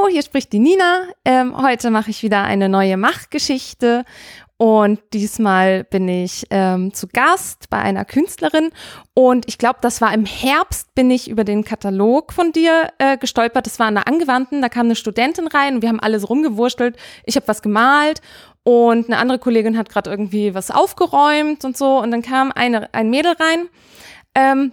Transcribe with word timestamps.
Hallo, 0.00 0.08
hier 0.08 0.22
spricht 0.22 0.52
die 0.52 0.58
Nina. 0.58 1.08
Ähm, 1.24 1.60
heute 1.60 1.90
mache 1.90 2.10
ich 2.10 2.22
wieder 2.22 2.42
eine 2.42 2.68
neue 2.68 2.96
Machgeschichte 2.96 4.04
und 4.56 5.00
diesmal 5.12 5.84
bin 5.84 6.08
ich 6.08 6.46
ähm, 6.50 6.94
zu 6.94 7.06
Gast 7.08 7.68
bei 7.70 7.78
einer 7.78 8.04
Künstlerin 8.04 8.70
und 9.14 9.46
ich 9.46 9.58
glaube, 9.58 9.78
das 9.82 10.00
war 10.00 10.14
im 10.14 10.24
Herbst, 10.24 10.94
bin 10.94 11.10
ich 11.10 11.28
über 11.28 11.44
den 11.44 11.64
Katalog 11.64 12.32
von 12.32 12.52
dir 12.52 12.92
äh, 12.98 13.18
gestolpert. 13.18 13.66
Das 13.66 13.78
war 13.78 13.88
an 13.88 13.96
der 13.96 14.08
Angewandten, 14.08 14.62
da 14.62 14.68
kam 14.68 14.86
eine 14.86 14.96
Studentin 14.96 15.48
rein 15.48 15.76
und 15.76 15.82
wir 15.82 15.88
haben 15.90 16.00
alles 16.00 16.28
rumgewurstelt. 16.30 16.96
Ich 17.24 17.36
habe 17.36 17.48
was 17.48 17.60
gemalt 17.60 18.22
und 18.62 19.06
eine 19.06 19.18
andere 19.18 19.38
Kollegin 19.38 19.76
hat 19.76 19.90
gerade 19.90 20.08
irgendwie 20.08 20.54
was 20.54 20.70
aufgeräumt 20.70 21.64
und 21.64 21.76
so 21.76 21.98
und 21.98 22.10
dann 22.10 22.22
kam 22.22 22.52
eine, 22.52 22.94
ein 22.94 23.10
Mädel 23.10 23.32
rein 23.32 23.68
ähm, 24.34 24.72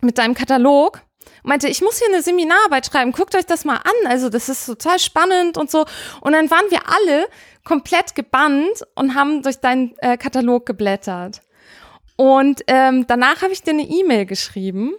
mit 0.00 0.18
deinem 0.18 0.34
Katalog 0.34 1.03
meinte, 1.44 1.68
ich 1.68 1.80
muss 1.80 1.98
hier 1.98 2.08
eine 2.08 2.22
Seminararbeit 2.22 2.86
schreiben, 2.86 3.12
guckt 3.12 3.36
euch 3.36 3.46
das 3.46 3.64
mal 3.64 3.76
an. 3.76 4.06
Also 4.10 4.28
das 4.28 4.48
ist 4.48 4.66
total 4.66 4.98
spannend 4.98 5.56
und 5.56 5.70
so. 5.70 5.84
Und 6.20 6.32
dann 6.32 6.50
waren 6.50 6.70
wir 6.70 6.80
alle 6.86 7.28
komplett 7.64 8.14
gebannt 8.14 8.84
und 8.94 9.14
haben 9.14 9.42
durch 9.42 9.60
deinen 9.60 9.96
äh, 9.98 10.16
Katalog 10.16 10.66
geblättert. 10.66 11.40
Und 12.16 12.62
ähm, 12.66 13.06
danach 13.06 13.42
habe 13.42 13.52
ich 13.52 13.62
dir 13.62 13.72
eine 13.72 13.82
E-Mail 13.82 14.26
geschrieben. 14.26 14.94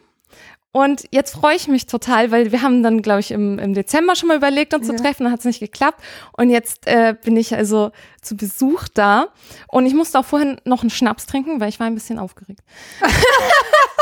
Und 0.71 1.05
jetzt 1.11 1.31
freue 1.35 1.55
ich 1.55 1.69
mich 1.69 1.85
total, 1.85 2.31
weil 2.31 2.51
wir 2.51 2.61
haben 2.61 2.83
dann, 2.83 3.01
glaube 3.01 3.21
ich, 3.21 3.31
im, 3.31 3.59
im 3.59 3.73
Dezember 3.73 4.13
schon 4.17 4.27
mal 4.27 4.35
überlegt, 4.35 4.73
uns 4.73 4.89
ja. 4.89 4.93
zu 4.93 5.01
treffen, 5.01 5.23
dann 5.23 5.31
hat 5.31 5.39
es 5.39 5.45
nicht 5.45 5.61
geklappt. 5.61 6.03
Und 6.33 6.49
jetzt 6.49 6.85
äh, 6.85 7.15
bin 7.23 7.37
ich 7.37 7.55
also 7.55 7.91
zu 8.21 8.35
Besuch 8.35 8.89
da. 8.93 9.29
Und 9.69 9.85
ich 9.85 9.93
musste 9.93 10.19
auch 10.19 10.25
vorhin 10.25 10.59
noch 10.65 10.81
einen 10.81 10.89
Schnaps 10.89 11.27
trinken, 11.27 11.61
weil 11.61 11.69
ich 11.69 11.79
war 11.79 11.87
ein 11.87 11.95
bisschen 11.95 12.19
aufgeregt. 12.19 12.59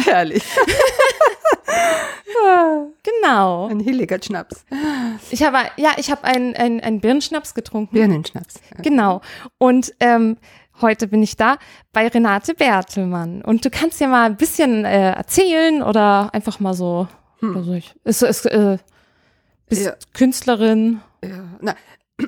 Herrlich. 0.04 0.44
genau. 3.02 3.68
Ein 3.68 3.80
hilliger 3.80 4.18
Schnaps. 4.22 4.64
Ich 5.30 5.42
habe, 5.42 5.58
ja, 5.76 5.92
ich 5.96 6.10
habe 6.10 6.24
einen 6.24 6.54
ein 6.80 7.00
Birnenschnaps 7.00 7.54
getrunken. 7.54 7.94
Birnenschnaps. 7.94 8.54
Ja. 8.74 8.82
Genau. 8.82 9.20
Und 9.58 9.94
ähm, 10.00 10.36
heute 10.80 11.06
bin 11.06 11.22
ich 11.22 11.36
da 11.36 11.58
bei 11.92 12.08
Renate 12.08 12.54
Bertelmann. 12.54 13.42
Und 13.42 13.64
du 13.64 13.70
kannst 13.70 14.00
ja 14.00 14.08
mal 14.08 14.26
ein 14.26 14.36
bisschen 14.36 14.84
äh, 14.84 15.12
erzählen 15.12 15.82
oder 15.82 16.32
einfach 16.32 16.60
mal 16.60 16.74
so. 16.74 17.08
Hm. 17.40 17.56
Also 17.56 17.72
ich, 17.72 17.94
ist, 18.04 18.22
ist, 18.22 18.46
äh, 18.46 18.78
bist 19.68 19.86
ja. 19.86 19.94
Künstlerin. 20.14 21.00
Ja, 21.22 21.44
na, 21.60 21.74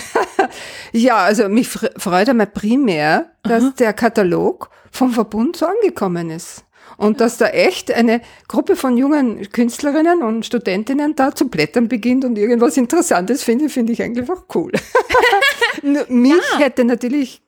ja, 0.92 1.16
also 1.18 1.48
mich 1.48 1.68
freut 1.68 2.28
einmal 2.28 2.46
primär, 2.46 3.32
dass 3.42 3.64
Aha. 3.64 3.74
der 3.78 3.92
Katalog 3.92 4.70
vom 4.90 5.12
Verbund 5.12 5.56
so 5.56 5.66
angekommen 5.66 6.30
ist. 6.30 6.64
Und 6.98 7.20
dass 7.20 7.38
da 7.38 7.46
echt 7.46 7.90
eine 7.90 8.20
Gruppe 8.48 8.76
von 8.76 8.96
jungen 8.96 9.50
Künstlerinnen 9.50 10.22
und 10.22 10.44
Studentinnen 10.44 11.16
da 11.16 11.34
zu 11.34 11.48
blättern 11.48 11.88
beginnt 11.88 12.24
und 12.24 12.36
irgendwas 12.36 12.76
Interessantes 12.76 13.42
findet, 13.42 13.72
finde 13.72 13.92
ich 13.92 14.02
eigentlich 14.02 14.30
auch 14.30 14.44
cool. 14.54 14.72
mich 16.08 16.34
ja. 16.52 16.58
hätte 16.58 16.84
natürlich 16.84 17.41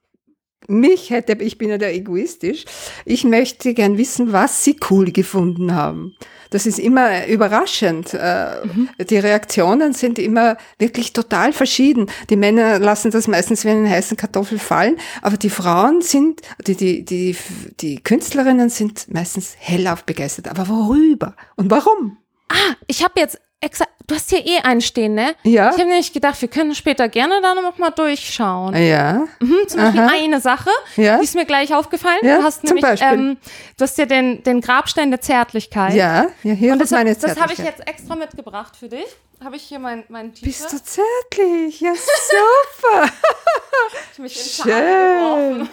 mich 0.68 1.10
hätte, 1.10 1.34
ich 1.40 1.58
bin 1.58 1.70
ja 1.70 1.78
da 1.78 1.88
egoistisch, 1.88 2.64
ich 3.04 3.24
möchte 3.24 3.74
gern 3.74 3.98
wissen, 3.98 4.32
was 4.32 4.64
sie 4.64 4.76
cool 4.90 5.12
gefunden 5.12 5.74
haben. 5.74 6.16
Das 6.50 6.66
ist 6.66 6.78
immer 6.78 7.26
überraschend. 7.26 8.14
Äh, 8.14 8.64
mhm. 8.64 8.88
Die 9.10 9.18
Reaktionen 9.18 9.92
sind 9.92 10.20
immer 10.20 10.56
wirklich 10.78 11.12
total 11.12 11.52
verschieden. 11.52 12.06
Die 12.30 12.36
Männer 12.36 12.78
lassen 12.78 13.10
das 13.10 13.26
meistens 13.26 13.64
wie 13.64 13.70
einen 13.70 13.90
heißen 13.90 14.16
Kartoffel 14.16 14.60
fallen, 14.60 14.96
aber 15.20 15.36
die 15.36 15.50
Frauen 15.50 16.00
sind, 16.00 16.42
die, 16.64 16.76
die, 16.76 17.04
die, 17.04 17.36
die 17.80 18.00
Künstlerinnen 18.02 18.68
sind 18.68 19.12
meistens 19.12 19.56
hellauf 19.58 20.04
begeistert. 20.04 20.48
Aber 20.48 20.68
worüber 20.68 21.34
und 21.56 21.72
warum? 21.72 22.18
Ah, 22.48 22.74
ich 22.86 23.02
habe 23.02 23.18
jetzt 23.18 23.40
extra, 23.64 23.86
du 24.06 24.14
hast 24.14 24.30
hier 24.30 24.44
eh 24.46 24.58
einen 24.58 24.80
stehen, 24.80 25.14
ne? 25.14 25.34
Ja. 25.42 25.70
Ich 25.70 25.78
habe 25.78 25.88
nämlich 25.88 26.12
gedacht, 26.12 26.40
wir 26.40 26.48
können 26.48 26.74
später 26.74 27.08
gerne 27.08 27.40
da 27.40 27.54
noch 27.54 27.78
mal 27.78 27.90
durchschauen. 27.90 28.76
Ja. 28.76 29.26
Mhm, 29.40 29.56
zum 29.66 29.80
Beispiel 29.80 30.00
Aha. 30.00 30.10
eine 30.14 30.40
Sache, 30.40 30.70
ja. 30.96 31.18
die 31.18 31.24
ist 31.24 31.34
mir 31.34 31.46
gleich 31.46 31.74
aufgefallen. 31.74 32.20
Ja, 32.22 32.38
du 32.38 32.44
hast 32.44 32.60
zum 32.60 32.76
nämlich, 32.76 32.84
Beispiel. 32.84 33.12
Ähm, 33.12 33.36
du 33.76 33.82
hast 33.82 33.98
ja 33.98 34.06
den, 34.06 34.42
den 34.42 34.60
Grabstein 34.60 35.10
der 35.10 35.20
Zärtlichkeit. 35.20 35.94
Ja, 35.94 36.26
ja 36.42 36.52
hier 36.52 36.72
Und 36.72 36.78
das, 36.78 36.90
meine 36.90 37.14
Das 37.14 37.40
habe 37.40 37.52
ich 37.52 37.58
jetzt 37.58 37.86
extra 37.86 38.14
mitgebracht 38.14 38.76
für 38.76 38.88
dich. 38.88 39.06
Habe 39.42 39.56
ich 39.56 39.62
hier 39.62 39.78
mein, 39.78 40.04
mein 40.08 40.32
T-Shirt. 40.32 40.44
Bist 40.44 40.72
du 40.72 40.82
zärtlich? 40.82 41.80
Ja, 41.80 41.92
super. 41.94 43.10
ich 44.12 44.18
mich 44.18 44.60
Schön. 44.62 45.68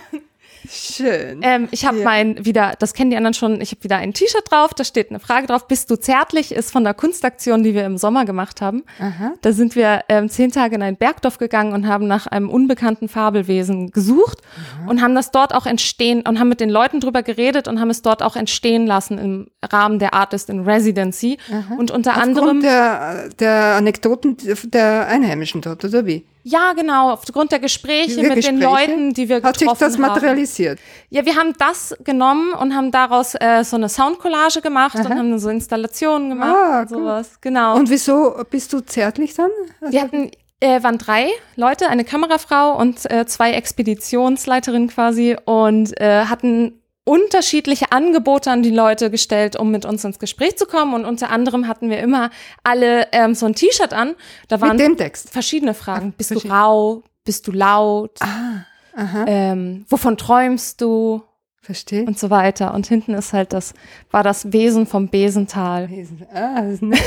Schön. 0.74 1.42
Ähm, 1.44 1.68
ich 1.72 1.86
habe 1.86 1.98
ja. 1.98 2.06
mein 2.06 2.46
wieder, 2.46 2.76
das 2.80 2.94
kennen 2.94 3.12
die 3.12 3.18
anderen 3.18 3.34
schon, 3.34 3.60
ich 3.60 3.72
habe 3.72 3.84
wieder 3.84 3.98
ein 3.98 4.14
T-Shirt 4.14 4.50
drauf, 4.50 4.74
da 4.74 4.86
steht 4.86 5.10
eine 5.10 5.20
Frage 5.20 5.48
drauf, 5.48 5.68
bist 5.68 5.92
du 5.92 5.98
zärtlich, 5.98 6.54
ist 6.54 6.72
von 6.72 6.86
der 6.86 6.94
Kunstaktion, 6.94 7.62
die 7.62 7.74
wir 7.74 7.86
im 7.86 7.98
Sommer 7.98 8.24
gemacht 8.24 8.62
haben. 8.62 8.84
Aha. 8.98 9.34
Da 9.42 9.52
sind 9.52 9.76
wir 9.76 10.06
ähm, 10.08 10.30
zehn 10.30 10.50
Tage 10.50 10.76
in 10.76 10.82
ein 10.82 10.96
Bergdorf 10.96 11.40
gegangen 11.40 11.74
und 11.74 11.88
haben 11.88 12.08
nach 12.08 12.26
einem 12.28 12.50
unbekannten 12.50 13.10
Fabelwesen 13.10 13.92
gesucht 13.92 14.40
Aha. 14.56 14.90
und 14.90 15.02
haben 15.02 15.14
das 15.14 15.32
dort 15.32 15.54
auch 15.54 15.66
entstehen 15.66 16.22
und 16.22 16.40
haben 16.40 16.48
mit 16.48 16.62
den 16.62 16.70
Leuten 16.70 17.02
drüber 17.02 17.22
geredet 17.22 17.68
und 17.68 17.82
haben 17.82 17.90
es 17.90 18.02
dort 18.02 18.24
auch 18.24 18.38
entstehen 18.38 18.88
lassen 18.88 19.18
im 19.18 19.48
Rahmen 19.62 20.00
der 20.00 20.14
Artist 20.14 20.50
in 20.50 20.62
Residency. 20.62 21.38
Aha. 21.52 21.76
Und 21.76 21.92
unter 21.92 22.12
Aufgrund 22.12 22.38
anderem. 22.38 22.62
Der, 22.62 23.30
der 23.40 23.76
Anekdoten 23.76 24.38
der 24.72 25.08
Einheimischen 25.08 25.60
dort, 25.60 25.84
oder 25.84 26.06
wie? 26.06 26.24
Ja, 26.44 26.74
genau, 26.74 27.12
aufgrund 27.12 27.52
der 27.52 27.60
Gespräche 27.60 28.22
mit 28.22 28.36
Gespräche? 28.36 28.52
den 28.52 28.60
Leuten, 28.60 29.14
die 29.14 29.30
wir 29.30 29.42
getroffen 29.42 29.68
haben. 29.68 29.70
Hat 29.70 29.78
sich 29.78 29.88
das 29.88 29.98
materialisiert? 29.98 30.80
Haben. 30.80 31.08
Ja, 31.10 31.26
wir 31.26 31.36
haben 31.36 31.54
das 31.58 31.96
genommen 32.04 32.54
und 32.54 32.76
haben 32.76 32.92
daraus 32.92 33.36
äh, 33.36 33.64
so 33.64 33.76
eine 33.76 33.90
Soundcollage 33.90 34.62
gemacht 34.62 34.96
Aha. 34.98 35.06
und 35.06 35.18
haben 35.18 35.40
so 35.40 35.50
Installationen 35.50 36.30
gemacht 36.30 36.56
ah, 36.56 36.82
und 36.82 36.90
sowas. 36.90 37.32
Genau. 37.42 37.76
Und 37.76 37.90
wieso 37.90 38.36
bist 38.50 38.74
du 38.74 38.82
zärtlich 38.82 39.34
dann? 39.36 39.52
Also 39.82 39.94
wir 39.94 40.02
hatten 40.02 40.32
äh, 40.62 40.82
waren 40.84 40.98
drei 40.98 41.30
Leute, 41.56 41.90
eine 41.90 42.06
Kamerafrau 42.06 42.78
und 42.78 43.10
äh, 43.12 43.26
zwei 43.26 43.54
Expeditionsleiterinnen 43.54 44.90
quasi 44.90 45.36
und 45.46 46.00
äh, 46.00 46.26
hatten 46.26 46.81
unterschiedliche 47.12 47.92
Angebote 47.92 48.50
an 48.50 48.64
die 48.64 48.72
Leute 48.72 49.12
gestellt, 49.12 49.58
um 49.58 49.70
mit 49.70 49.84
uns 49.84 50.02
ins 50.06 50.18
Gespräch 50.18 50.58
zu 50.58 50.66
kommen. 50.66 50.94
Und 50.94 51.04
unter 51.04 51.30
anderem 51.30 51.68
hatten 51.68 51.90
wir 51.90 52.00
immer 52.00 52.30
alle 52.64 53.10
ähm, 53.12 53.36
so 53.36 53.46
ein 53.46 53.54
T-Shirt 53.54 53.92
an. 53.92 54.16
Da 54.48 54.62
waren 54.62 54.78
mit 54.78 54.80
dem 54.80 54.96
Text. 54.96 55.30
verschiedene 55.30 55.74
Fragen. 55.74 56.14
Bist 56.14 56.32
du 56.32 56.40
rau? 56.48 57.04
Bist 57.26 57.48
du 57.48 57.52
laut? 57.52 58.18
Ah, 58.22 58.64
aha. 58.96 59.26
Ähm, 59.28 59.86
wovon 59.90 60.16
träumst 60.16 60.80
du? 60.80 61.22
Verstehe. 61.64 62.06
Und 62.06 62.18
so 62.18 62.32
weiter. 62.32 62.74
Und 62.74 62.88
hinten 62.88 63.14
ist 63.14 63.34
halt 63.34 63.54
das, 63.54 63.76
war 64.10 64.24
das 64.24 64.52
Wesen 64.52 64.88
vom 64.88 65.10
Besental. 65.10 65.88
Besen. 65.88 66.26
Ah, 66.34 66.60
das 66.62 66.74
ist 66.74 66.82
und 66.82 66.98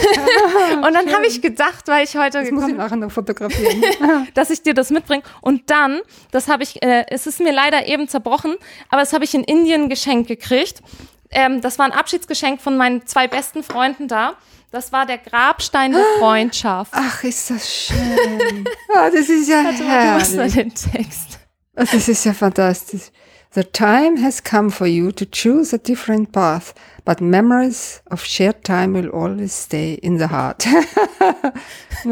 dann 0.94 1.12
habe 1.12 1.26
ich 1.26 1.42
gedacht, 1.42 1.88
weil 1.88 2.04
ich 2.04 2.16
heute. 2.16 2.40
Das 2.40 2.50
muss 2.52 2.68
ich 2.68 2.76
nachher 2.76 2.94
noch 2.94 3.10
fotografieren. 3.10 3.82
dass 4.34 4.50
ich 4.50 4.62
dir 4.62 4.72
das 4.72 4.90
mitbringe. 4.90 5.24
Und 5.40 5.70
dann, 5.70 6.00
das 6.30 6.46
habe 6.46 6.62
ich, 6.62 6.80
äh, 6.84 7.04
es 7.08 7.26
ist 7.26 7.40
mir 7.40 7.52
leider 7.52 7.88
eben 7.88 8.06
zerbrochen, 8.06 8.54
aber 8.90 9.00
das 9.00 9.12
habe 9.12 9.24
ich 9.24 9.34
in 9.34 9.42
Indien 9.42 9.88
geschenkt 9.88 10.28
gekriegt. 10.28 10.82
Ähm, 11.30 11.60
das 11.60 11.80
war 11.80 11.86
ein 11.86 11.92
Abschiedsgeschenk 11.92 12.60
von 12.60 12.76
meinen 12.76 13.04
zwei 13.08 13.26
besten 13.26 13.64
Freunden 13.64 14.06
da. 14.06 14.34
Das 14.70 14.92
war 14.92 15.04
der 15.04 15.18
Grabstein 15.18 15.92
der 15.92 16.04
Freundschaft. 16.20 16.92
Ach, 16.94 17.24
ist 17.24 17.50
das 17.50 17.68
schön. 17.68 18.64
oh, 18.88 18.94
das 19.12 19.28
ist 19.28 19.48
ja 19.48 19.64
Warte 19.64 19.84
herrlich. 19.84 20.36
Mal, 20.36 20.50
den 20.50 20.72
Text. 20.72 21.40
Oh, 21.76 21.82
das 21.90 22.06
ist 22.08 22.24
ja 22.24 22.32
fantastisch. 22.32 23.10
The 23.54 23.62
time 23.62 24.16
has 24.16 24.40
come 24.40 24.70
for 24.70 24.88
you 24.88 25.12
to 25.12 25.24
choose 25.24 25.72
a 25.72 25.78
different 25.78 26.32
path, 26.32 26.74
but 27.04 27.20
memories 27.20 28.02
of 28.10 28.24
shared 28.24 28.64
time 28.64 28.94
will 28.94 29.10
always 29.10 29.52
stay 29.52 29.94
in 30.02 30.18
the 30.18 30.26
heart. 30.26 30.64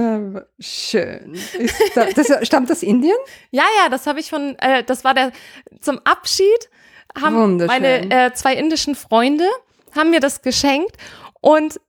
Schön. 0.60 1.36
Das, 1.96 2.14
das, 2.14 2.46
stammt 2.46 2.70
aus 2.70 2.84
Indien? 2.84 3.16
Ja, 3.50 3.64
ja, 3.82 3.88
das 3.88 4.06
habe 4.06 4.20
ich 4.20 4.30
von, 4.30 4.56
äh, 4.60 4.84
das 4.84 5.02
war 5.02 5.14
der, 5.14 5.32
zum 5.80 5.98
Abschied 6.04 6.70
haben 7.20 7.56
meine 7.56 8.10
äh, 8.10 8.32
zwei 8.34 8.54
indischen 8.54 8.94
Freunde, 8.94 9.48
haben 9.96 10.10
mir 10.10 10.20
das 10.20 10.42
geschenkt 10.42 10.96
und 11.40 11.80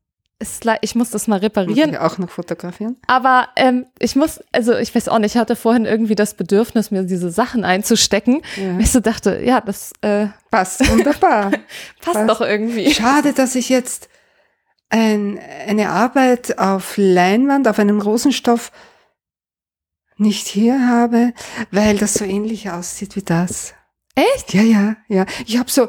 ich 0.81 0.95
muss 0.95 1.09
das 1.09 1.27
mal 1.27 1.39
reparieren. 1.39 1.91
Muss 1.91 1.99
ich 1.99 1.99
auch 1.99 2.17
noch 2.17 2.29
fotografieren. 2.29 2.97
Aber 3.07 3.49
ähm, 3.55 3.85
ich 3.99 4.15
muss, 4.15 4.41
also 4.51 4.75
ich 4.75 4.93
weiß 4.93 5.09
auch 5.09 5.19
nicht, 5.19 5.35
ich 5.35 5.41
hatte 5.41 5.55
vorhin 5.55 5.85
irgendwie 5.85 6.15
das 6.15 6.33
Bedürfnis, 6.33 6.91
mir 6.91 7.03
diese 7.03 7.31
Sachen 7.31 7.63
einzustecken. 7.65 8.41
Ja. 8.55 8.77
Ich 8.79 8.91
so 8.91 8.99
dachte, 8.99 9.41
ja, 9.43 9.61
das 9.61 9.91
äh, 10.01 10.27
passt 10.51 10.87
wunderbar. 10.89 11.51
passt, 12.01 12.17
passt 12.17 12.29
doch 12.29 12.41
irgendwie. 12.41 12.93
Schade, 12.93 13.33
dass 13.33 13.55
ich 13.55 13.69
jetzt 13.69 14.09
ein, 14.89 15.39
eine 15.67 15.89
Arbeit 15.89 16.59
auf 16.59 16.93
Leinwand, 16.97 17.67
auf 17.67 17.79
einem 17.79 17.99
Rosenstoff 17.99 18.71
nicht 20.17 20.47
hier 20.47 20.87
habe, 20.87 21.33
weil 21.71 21.97
das 21.97 22.13
so 22.13 22.25
ähnlich 22.25 22.69
aussieht 22.69 23.15
wie 23.15 23.23
das. 23.23 23.73
Echt? 24.15 24.53
Ja, 24.53 24.61
ja, 24.61 24.95
ja. 25.07 25.25
Ich 25.45 25.57
habe 25.57 25.71
so 25.71 25.87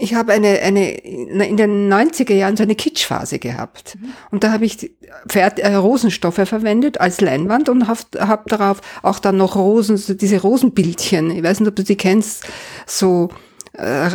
ich 0.00 0.14
habe 0.14 0.32
eine, 0.32 0.60
eine, 0.60 0.90
in 0.92 1.56
den 1.56 1.92
90er 1.92 2.34
Jahren 2.34 2.56
so 2.56 2.62
eine 2.62 2.74
Kitschphase 2.74 3.38
gehabt. 3.38 3.96
Mhm. 4.00 4.08
Und 4.30 4.44
da 4.44 4.52
habe 4.52 4.64
ich 4.64 4.90
Pferd, 5.28 5.58
äh, 5.58 5.74
Rosenstoffe 5.74 6.40
verwendet 6.48 7.00
als 7.00 7.20
Leinwand 7.20 7.68
und 7.68 7.86
habe 7.86 8.00
hab 8.18 8.46
darauf 8.48 8.80
auch 9.02 9.18
dann 9.18 9.36
noch 9.36 9.56
Rosen, 9.56 9.96
so 9.96 10.14
diese 10.14 10.40
Rosenbildchen, 10.40 11.30
ich 11.30 11.42
weiß 11.42 11.60
nicht, 11.60 11.68
ob 11.68 11.76
du 11.76 11.84
die 11.84 11.96
kennst, 11.96 12.44
so, 12.86 13.28
äh, 13.74 14.10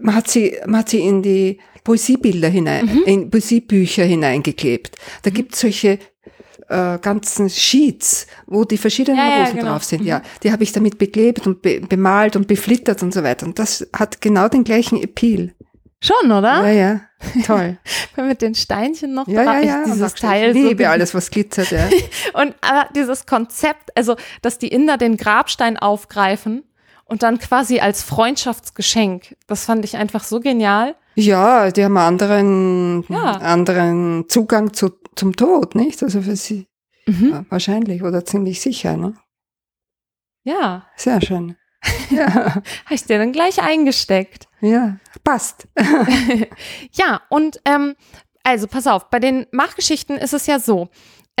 man 0.00 0.14
hat 0.14 0.28
sie, 0.28 0.56
man 0.66 0.80
hat 0.80 0.88
sie 0.88 1.00
in 1.00 1.22
die 1.22 1.58
Poesiebilder 1.84 2.48
hinein, 2.48 2.86
Mhm. 2.86 3.02
in 3.06 3.30
Poesiebücher 3.30 4.04
hineingeklebt. 4.04 4.96
Da 5.22 5.30
gibt 5.30 5.54
es 5.54 5.60
solche 5.60 5.98
äh, 6.68 6.98
ganzen 6.98 7.48
Sheets, 7.50 8.26
wo 8.46 8.64
die 8.64 8.78
verschiedenen 8.78 9.18
Ja, 9.18 9.28
ja, 9.28 9.40
Rosen 9.44 9.56
genau. 9.58 9.72
drauf 9.72 9.84
sind. 9.84 10.04
Ja, 10.04 10.22
die 10.42 10.52
habe 10.52 10.62
ich 10.62 10.72
damit 10.72 10.98
beklebt 10.98 11.46
und 11.46 11.62
be 11.62 11.80
bemalt 11.80 12.36
und 12.36 12.46
beflittert 12.46 13.02
und 13.02 13.12
so 13.14 13.22
weiter. 13.22 13.46
Und 13.46 13.58
das 13.58 13.86
hat 13.94 14.20
genau 14.20 14.48
den 14.48 14.64
gleichen 14.64 15.02
Appeal. 15.02 15.54
Schon, 16.00 16.30
oder? 16.30 16.64
Ja, 16.64 16.70
ja, 16.70 17.00
toll. 17.44 17.78
Mit 18.16 18.40
den 18.40 18.54
Steinchen 18.54 19.14
noch 19.14 19.26
Ja, 19.26 19.42
ja, 19.42 19.52
drauf. 19.54 19.64
ja. 19.64 19.82
Ich, 19.86 19.92
dieses 19.92 20.14
Ich 20.14 20.20
Teil. 20.20 20.52
so 20.52 20.58
liebe 20.60 20.76
ge- 20.76 20.86
alles, 20.86 21.12
was 21.14 21.30
glitzert. 21.30 21.70
Ja. 21.72 21.88
Und 22.40 22.54
aber 22.60 22.88
dieses 22.94 23.26
Konzept, 23.26 23.90
also 23.96 24.14
dass 24.42 24.58
die 24.58 24.68
Inder 24.68 24.96
den 24.96 25.16
Grabstein 25.16 25.76
aufgreifen 25.76 26.62
und 27.08 27.22
dann 27.24 27.38
quasi 27.38 27.80
als 27.80 28.02
Freundschaftsgeschenk, 28.04 29.36
das 29.48 29.64
fand 29.64 29.84
ich 29.84 29.96
einfach 29.96 30.22
so 30.24 30.38
genial. 30.40 30.94
Ja, 31.16 31.70
die 31.72 31.84
haben 31.84 31.96
anderen, 31.96 33.04
Ja. 33.08 33.32
anderen 33.38 34.28
Zugang 34.28 34.72
zu, 34.72 34.90
zum 35.16 35.34
Tod, 35.34 35.74
nicht? 35.74 36.00
Also 36.02 36.22
für 36.22 36.36
sie 36.36 36.66
Mhm. 37.06 37.46
wahrscheinlich 37.48 38.02
oder 38.04 38.24
ziemlich 38.24 38.60
sicher. 38.60 38.96
Ne? 38.96 39.14
Ja, 40.44 40.86
Sehr 40.96 41.20
schön. 41.20 41.56
Ja, 42.10 42.54
habe 42.56 42.94
ich 42.94 43.04
dir 43.04 43.18
dann 43.18 43.32
gleich 43.32 43.62
eingesteckt. 43.62 44.48
ja, 44.60 44.96
passt. 45.24 45.68
Ja, 46.92 47.20
und 47.28 47.60
ähm, 47.64 47.94
also 48.44 48.66
pass 48.66 48.86
auf, 48.86 49.10
bei 49.10 49.18
den 49.20 49.46
Machgeschichten 49.52 50.16
ist 50.16 50.32
es 50.34 50.46
ja 50.46 50.58
so. 50.58 50.88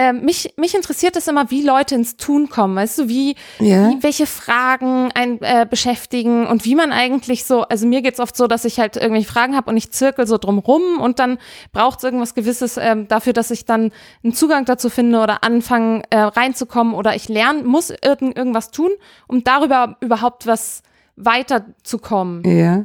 Ähm, 0.00 0.24
mich, 0.24 0.54
mich 0.56 0.76
interessiert 0.76 1.16
es 1.16 1.26
immer, 1.26 1.50
wie 1.50 1.62
Leute 1.62 1.96
ins 1.96 2.16
Tun 2.16 2.48
kommen, 2.48 2.76
weißt 2.76 2.98
du, 3.00 3.08
wie, 3.08 3.34
Ja. 3.58 3.90
wie 3.90 4.02
welche 4.04 4.26
Fragen 4.26 5.10
ein 5.14 5.42
äh, 5.42 5.66
beschäftigen 5.68 6.46
und 6.46 6.64
wie 6.64 6.76
man 6.76 6.92
eigentlich 6.92 7.44
so, 7.44 7.62
also 7.62 7.84
mir 7.84 8.00
geht's 8.00 8.20
oft 8.20 8.36
so, 8.36 8.46
dass 8.46 8.64
ich 8.64 8.78
halt 8.78 8.96
irgendwelche 8.96 9.28
Fragen 9.28 9.56
habe 9.56 9.68
und 9.70 9.76
ich 9.76 9.90
zirkel 9.90 10.26
so 10.28 10.38
drumrum 10.38 11.00
und 11.00 11.18
dann 11.18 11.38
braucht 11.72 11.98
es 11.98 12.04
irgendwas 12.04 12.34
Gewisses 12.36 12.76
ähm, 12.76 13.08
dafür, 13.08 13.32
dass 13.32 13.50
ich 13.50 13.64
dann 13.64 13.90
einen 14.22 14.32
Zugang 14.34 14.64
dazu 14.66 14.88
finde 14.88 15.18
oder 15.18 15.42
anfangen 15.42 16.02
äh, 16.10 16.18
reinzukommen 16.20 16.94
oder 16.94 17.16
ich 17.16 17.28
lernen 17.28 17.66
muss 17.66 17.90
irgend, 17.90 18.36
irgendwas 18.38 18.70
tun, 18.70 18.90
um 19.26 19.42
darüber 19.42 19.96
überhaupt 20.00 20.46
was 20.46 20.82
weiterzukommen. 21.16 22.44
Ja. 22.44 22.84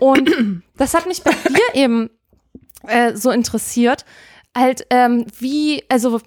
Und 0.00 0.62
das 0.78 0.94
hat 0.94 1.06
mich 1.06 1.22
bei 1.22 1.32
dir 1.32 1.74
eben 1.74 2.08
äh, 2.86 3.14
so 3.14 3.30
interessiert, 3.30 4.04
halt 4.56 4.86
ähm, 4.90 5.26
wie, 5.38 5.82
also 5.88 6.20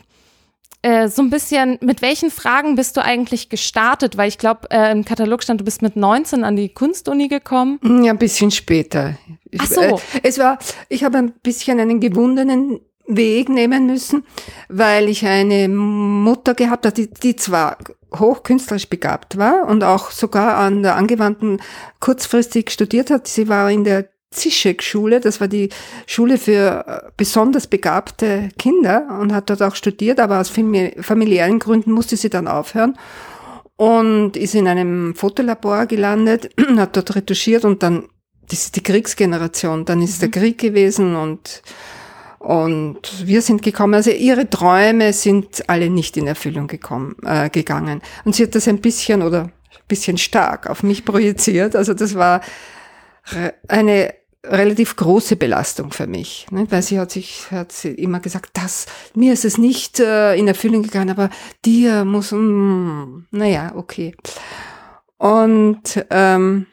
äh, 0.82 1.08
so 1.08 1.22
ein 1.22 1.30
bisschen, 1.30 1.78
mit 1.82 2.02
welchen 2.02 2.32
Fragen 2.32 2.76
bist 2.76 2.98
du 2.98 3.04
eigentlich 3.04 3.50
gestartet? 3.50 4.18
Weil 4.18 4.30
ich 4.30 4.38
glaube, 4.38 4.70
äh, 4.72 4.92
im 4.92 5.06
Katalog 5.06 5.44
stand, 5.44 5.62
du 5.62 5.66
bist 5.66 5.82
mit 5.82 5.96
19 5.96 6.44
an 6.44 6.56
die 6.56 6.70
Kunstuni 6.70 7.28
gekommen. 7.28 7.80
Ja, 8.04 8.12
ein 8.12 8.18
bisschen 8.18 8.52
später. 8.52 9.18
Ich, 9.50 9.62
Ach 9.62 9.68
so. 9.68 9.82
äh, 9.82 9.98
es 10.24 10.38
war, 10.38 10.60
ich 10.90 11.04
habe 11.04 11.18
ein 11.18 11.32
bisschen 11.44 11.80
einen 11.80 12.00
gewundenen 12.00 12.80
Weg 13.08 13.50
nehmen 13.50 13.86
müssen, 13.86 14.26
weil 14.68 15.10
ich 15.10 15.26
eine 15.26 15.70
Mutter 15.70 16.54
gehabt 16.54 16.86
habe, 16.86 16.94
die, 16.94 17.10
die 17.10 17.36
zwar 17.36 17.78
hochkünstlerisch 18.16 18.90
begabt 18.90 19.38
war 19.38 19.68
und 19.68 19.84
auch 19.84 20.12
sogar 20.12 20.58
an 20.58 20.84
der 20.84 20.96
angewandten 20.96 21.62
kurzfristig 22.00 22.70
studiert 22.70 23.10
hat. 23.10 23.28
Sie 23.28 23.48
war 23.48 23.72
in 23.72 23.84
der 23.84 24.10
Zischek-Schule, 24.32 25.20
das 25.20 25.40
war 25.40 25.48
die 25.48 25.70
Schule 26.06 26.38
für 26.38 26.86
äh, 26.88 27.10
besonders 27.16 27.68
begabte 27.68 28.50
Kinder 28.60 29.20
und 29.22 29.34
hat 29.34 29.50
dort 29.50 29.62
auch 29.64 29.76
studiert, 29.76 30.20
aber 30.20 30.40
aus 30.42 30.52
fami- 30.52 31.02
familiären 31.02 31.60
Gründen 31.60 31.92
musste 31.92 32.18
sie 32.18 32.30
dann 32.30 32.48
aufhören 32.48 32.98
und 33.78 34.36
ist 34.36 34.56
in 34.56 34.68
einem 34.68 35.16
Fotolabor 35.16 35.86
gelandet, 35.86 36.50
hat 36.78 36.96
dort 36.98 37.16
retuschiert 37.16 37.64
und 37.64 37.84
dann, 37.84 38.10
das 38.50 38.66
ist 38.66 38.76
die 38.76 38.84
Kriegsgeneration, 38.84 39.86
dann 39.86 40.02
ist 40.02 40.22
der 40.22 40.30
Krieg 40.30 40.58
gewesen 40.58 41.16
und, 41.16 41.62
und 42.40 43.00
wir 43.26 43.42
sind 43.42 43.62
gekommen, 43.62 43.94
also 43.94 44.12
ihre 44.12 44.50
Träume 44.50 45.14
sind 45.14 45.70
alle 45.70 45.90
nicht 45.90 46.18
in 46.18 46.28
Erfüllung 46.28 46.68
gekommen, 46.68 47.16
äh, 47.26 47.50
gegangen. 47.50 48.02
Und 48.26 48.36
sie 48.36 48.44
hat 48.44 48.56
das 48.56 48.68
ein 48.68 48.82
bisschen 48.82 49.22
oder 49.22 49.44
ein 49.44 49.52
bisschen 49.88 50.18
stark 50.18 50.70
auf 50.70 50.84
mich 50.84 51.06
projiziert, 51.06 51.76
also 51.76 51.94
das 51.94 52.16
war 52.16 52.42
re- 53.32 53.54
eine 53.68 54.14
relativ 54.50 54.96
große 54.96 55.36
Belastung 55.36 55.92
für 55.92 56.08
mich, 56.08 56.48
ne? 56.52 56.68
weil 56.70 56.82
sie 56.82 57.00
hat 57.00 57.12
sich 57.12 57.52
hat 57.52 57.72
sie 57.72 57.90
immer 57.90 58.20
gesagt, 58.20 58.52
das 58.54 58.86
mir 59.14 59.34
ist 59.34 59.46
es 59.46 59.58
nicht 59.58 60.00
äh, 60.00 60.36
in 60.36 60.48
Erfüllung 60.48 60.84
gegangen, 60.84 61.10
aber 61.10 61.30
dir 61.66 62.06
muss, 62.06 62.32
mm, 62.32 63.26
naja, 63.32 63.74
okay. 63.76 64.16
Und 65.18 66.06
ähm, 66.10 66.68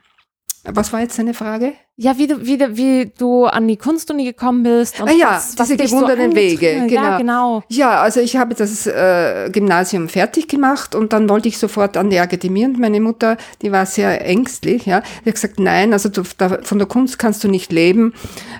was 0.66 0.92
war 0.92 1.00
jetzt 1.00 1.18
deine 1.18 1.34
Frage? 1.34 1.74
Ja, 1.96 2.18
wie 2.18 2.26
du, 2.26 2.44
wie, 2.44 2.58
du, 2.58 2.76
wie 2.76 3.12
du 3.16 3.44
an 3.44 3.68
die 3.68 3.76
Kunstuni 3.76 4.24
gekommen 4.24 4.64
bist. 4.64 5.00
Und 5.00 5.08
Ah 5.08 5.12
ja, 5.12 5.30
was, 5.36 5.56
was 5.58 5.68
diese 5.68 5.84
gewundenen 5.84 6.30
so 6.32 6.36
Wege, 6.36 6.70
angetrieben- 6.70 6.90
Ja, 6.92 7.18
genau. 7.18 7.62
Ja, 7.68 8.00
also 8.02 8.18
ich 8.20 8.36
habe 8.36 8.54
das 8.56 8.86
äh, 8.86 9.48
Gymnasium 9.52 10.08
fertig 10.08 10.48
gemacht 10.48 10.94
und 10.96 11.12
dann 11.12 11.28
wollte 11.28 11.48
ich 11.48 11.58
sofort 11.58 11.96
an 11.96 12.10
die 12.10 12.18
Akademie 12.18 12.64
und 12.64 12.80
meine 12.80 13.00
Mutter, 13.00 13.36
die 13.62 13.70
war 13.70 13.86
sehr 13.86 14.26
ängstlich, 14.26 14.86
ja, 14.86 15.02
die 15.24 15.28
hat 15.28 15.34
gesagt, 15.36 15.60
nein, 15.60 15.92
also 15.92 16.08
du, 16.08 16.22
da, 16.36 16.58
von 16.62 16.78
der 16.78 16.88
Kunst 16.88 17.18
kannst 17.20 17.44
du 17.44 17.48
nicht 17.48 17.70
leben, 17.70 18.12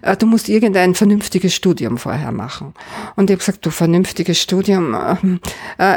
äh, 0.02 0.16
du 0.16 0.26
musst 0.26 0.48
irgendein 0.48 0.94
vernünftiges 0.94 1.54
Studium 1.54 1.98
vorher 1.98 2.30
machen. 2.30 2.74
Und 3.16 3.30
ich 3.30 3.34
habe 3.34 3.38
gesagt, 3.40 3.66
du 3.66 3.70
vernünftiges 3.70 4.40
Studium, 4.40 4.94
ähm, 4.94 5.40
äh, 5.78 5.96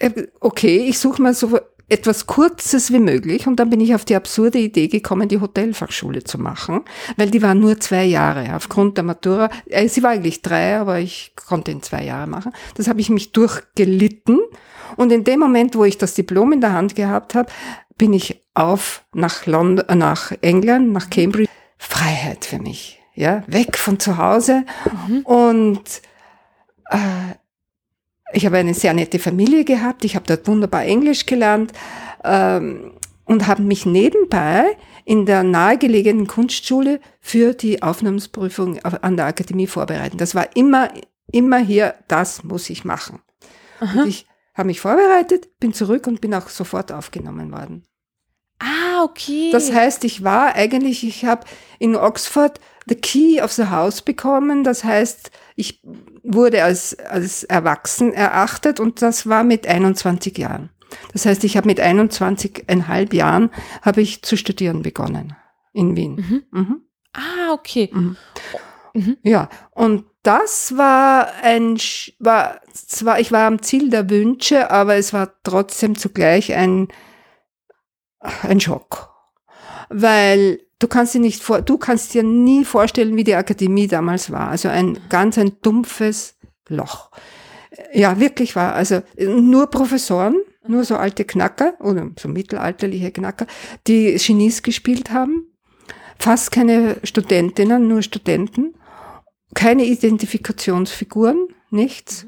äh, 0.00 0.26
okay, 0.40 0.78
ich 0.88 0.98
suche 0.98 1.22
mal 1.22 1.34
so 1.34 1.60
etwas 1.88 2.26
Kurzes 2.26 2.92
wie 2.92 2.98
möglich 2.98 3.46
und 3.46 3.56
dann 3.56 3.70
bin 3.70 3.80
ich 3.80 3.94
auf 3.94 4.04
die 4.04 4.16
absurde 4.16 4.58
Idee 4.58 4.88
gekommen, 4.88 5.28
die 5.28 5.40
Hotelfachschule 5.40 6.24
zu 6.24 6.38
machen, 6.38 6.82
weil 7.16 7.30
die 7.30 7.42
war 7.42 7.54
nur 7.54 7.78
zwei 7.78 8.04
Jahre 8.04 8.56
aufgrund 8.56 8.96
der 8.96 9.04
Matura. 9.04 9.50
Äh, 9.66 9.88
sie 9.88 10.02
war 10.02 10.10
eigentlich 10.10 10.42
drei, 10.42 10.78
aber 10.78 10.98
ich 10.98 11.32
konnte 11.36 11.70
in 11.70 11.82
zwei 11.82 12.04
Jahre 12.04 12.26
machen. 12.26 12.52
Das 12.76 12.88
habe 12.88 13.00
ich 13.00 13.10
mich 13.10 13.32
durchgelitten 13.32 14.40
und 14.96 15.12
in 15.12 15.24
dem 15.24 15.40
Moment, 15.40 15.76
wo 15.76 15.84
ich 15.84 15.98
das 15.98 16.14
Diplom 16.14 16.52
in 16.52 16.60
der 16.60 16.72
Hand 16.72 16.94
gehabt 16.94 17.34
habe, 17.34 17.50
bin 17.98 18.12
ich 18.12 18.42
auf 18.54 19.04
nach 19.12 19.46
London, 19.46 19.88
äh, 19.88 19.94
nach 19.94 20.32
England, 20.40 20.92
nach 20.92 21.10
Cambridge. 21.10 21.50
Freiheit 21.76 22.46
für 22.46 22.58
mich, 22.58 23.00
ja, 23.14 23.42
weg 23.46 23.76
von 23.76 24.00
zu 24.00 24.16
Hause 24.16 24.64
und 25.24 25.82
äh, 26.88 27.34
ich 28.32 28.46
habe 28.46 28.56
eine 28.58 28.74
sehr 28.74 28.94
nette 28.94 29.18
Familie 29.18 29.64
gehabt, 29.64 30.04
ich 30.04 30.14
habe 30.16 30.26
dort 30.26 30.46
wunderbar 30.48 30.84
Englisch 30.84 31.26
gelernt 31.26 31.72
ähm, 32.24 32.92
und 33.26 33.46
habe 33.46 33.62
mich 33.62 33.86
nebenbei 33.86 34.76
in 35.04 35.26
der 35.26 35.42
nahegelegenen 35.42 36.26
Kunstschule 36.26 37.00
für 37.20 37.52
die 37.54 37.82
Aufnahmsprüfung 37.82 38.82
auf- 38.84 39.02
an 39.04 39.16
der 39.16 39.26
Akademie 39.26 39.66
vorbereitet. 39.66 40.20
Das 40.20 40.34
war 40.34 40.56
immer, 40.56 40.90
immer 41.30 41.58
hier, 41.58 41.94
das 42.08 42.42
muss 42.44 42.70
ich 42.70 42.84
machen. 42.84 43.20
Und 43.80 44.08
ich 44.08 44.26
habe 44.54 44.68
mich 44.68 44.80
vorbereitet, 44.80 45.48
bin 45.60 45.74
zurück 45.74 46.06
und 46.06 46.20
bin 46.20 46.32
auch 46.34 46.48
sofort 46.48 46.92
aufgenommen 46.92 47.52
worden. 47.52 47.84
Ah, 48.60 49.02
okay. 49.04 49.50
Das 49.52 49.72
heißt, 49.72 50.04
ich 50.04 50.22
war 50.24 50.54
eigentlich, 50.54 51.04
ich 51.04 51.24
habe 51.24 51.44
in 51.78 51.96
Oxford 51.96 52.60
the 52.86 52.94
key 52.94 53.40
of 53.42 53.52
the 53.52 53.66
house 53.66 54.02
bekommen. 54.02 54.64
Das 54.64 54.84
heißt, 54.84 55.30
ich 55.56 55.80
wurde 56.22 56.64
als, 56.64 56.98
als 56.98 57.44
erwachsen 57.44 58.12
erachtet 58.12 58.80
und 58.80 59.02
das 59.02 59.28
war 59.28 59.44
mit 59.44 59.66
21 59.66 60.36
Jahren. 60.38 60.70
Das 61.12 61.26
heißt, 61.26 61.44
ich 61.44 61.56
habe 61.56 61.66
mit 61.66 61.80
21,5 61.80 63.14
Jahren 63.14 63.50
habe 63.82 64.00
ich 64.00 64.22
zu 64.22 64.36
studieren 64.36 64.82
begonnen 64.82 65.36
in 65.72 65.96
Wien. 65.96 66.46
Mhm. 66.50 66.82
ah, 67.12 67.52
okay. 67.52 67.90
Ja, 69.22 69.48
und 69.72 70.04
das 70.22 70.76
war 70.76 71.32
ein, 71.42 71.78
war 72.18 72.60
zwar, 72.72 73.20
ich 73.20 73.32
war 73.32 73.46
am 73.46 73.60
Ziel 73.60 73.90
der 73.90 74.08
Wünsche, 74.08 74.70
aber 74.70 74.94
es 74.94 75.12
war 75.12 75.32
trotzdem 75.42 75.96
zugleich 75.96 76.54
ein, 76.54 76.88
ein 78.20 78.60
Schock. 78.60 79.10
Weil 79.90 80.60
du 80.84 80.88
kannst 80.88 81.14
dir 81.14 81.20
nicht 81.20 81.42
vor, 81.42 81.62
du 81.62 81.78
kannst 81.78 82.12
dir 82.12 82.22
nie 82.22 82.62
vorstellen, 82.62 83.16
wie 83.16 83.24
die 83.24 83.34
Akademie 83.34 83.86
damals 83.86 84.30
war. 84.30 84.50
Also 84.50 84.68
ein 84.68 84.98
ganz 85.08 85.38
ein 85.38 85.52
dumpfes 85.62 86.36
Loch. 86.68 87.10
Ja, 87.94 88.20
wirklich 88.20 88.54
war. 88.54 88.74
Also 88.74 89.00
nur 89.18 89.68
Professoren, 89.68 90.36
nur 90.68 90.84
so 90.84 90.96
alte 90.96 91.24
Knacker 91.24 91.72
oder 91.80 92.10
so 92.18 92.28
mittelalterliche 92.28 93.12
Knacker, 93.12 93.46
die 93.86 94.14
Genies 94.16 94.62
gespielt 94.62 95.10
haben. 95.10 95.46
Fast 96.18 96.52
keine 96.52 96.96
Studentinnen, 97.02 97.88
nur 97.88 98.02
Studenten. 98.02 98.74
Keine 99.54 99.86
Identifikationsfiguren, 99.86 101.48
nichts. 101.70 102.26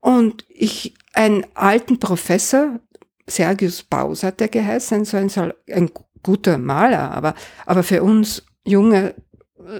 Und 0.00 0.44
ich, 0.50 0.94
einen 1.14 1.46
alten 1.54 1.98
Professor, 1.98 2.78
Sergius 3.26 3.84
Baus 3.84 4.22
hat 4.22 4.40
der 4.40 4.48
geheißen, 4.48 5.04
so 5.06 5.16
ein, 5.16 5.30
ein 5.70 5.90
guter 6.22 6.58
Maler, 6.58 7.12
aber, 7.12 7.34
aber 7.66 7.82
für 7.82 8.02
uns 8.02 8.44
junge 8.64 9.14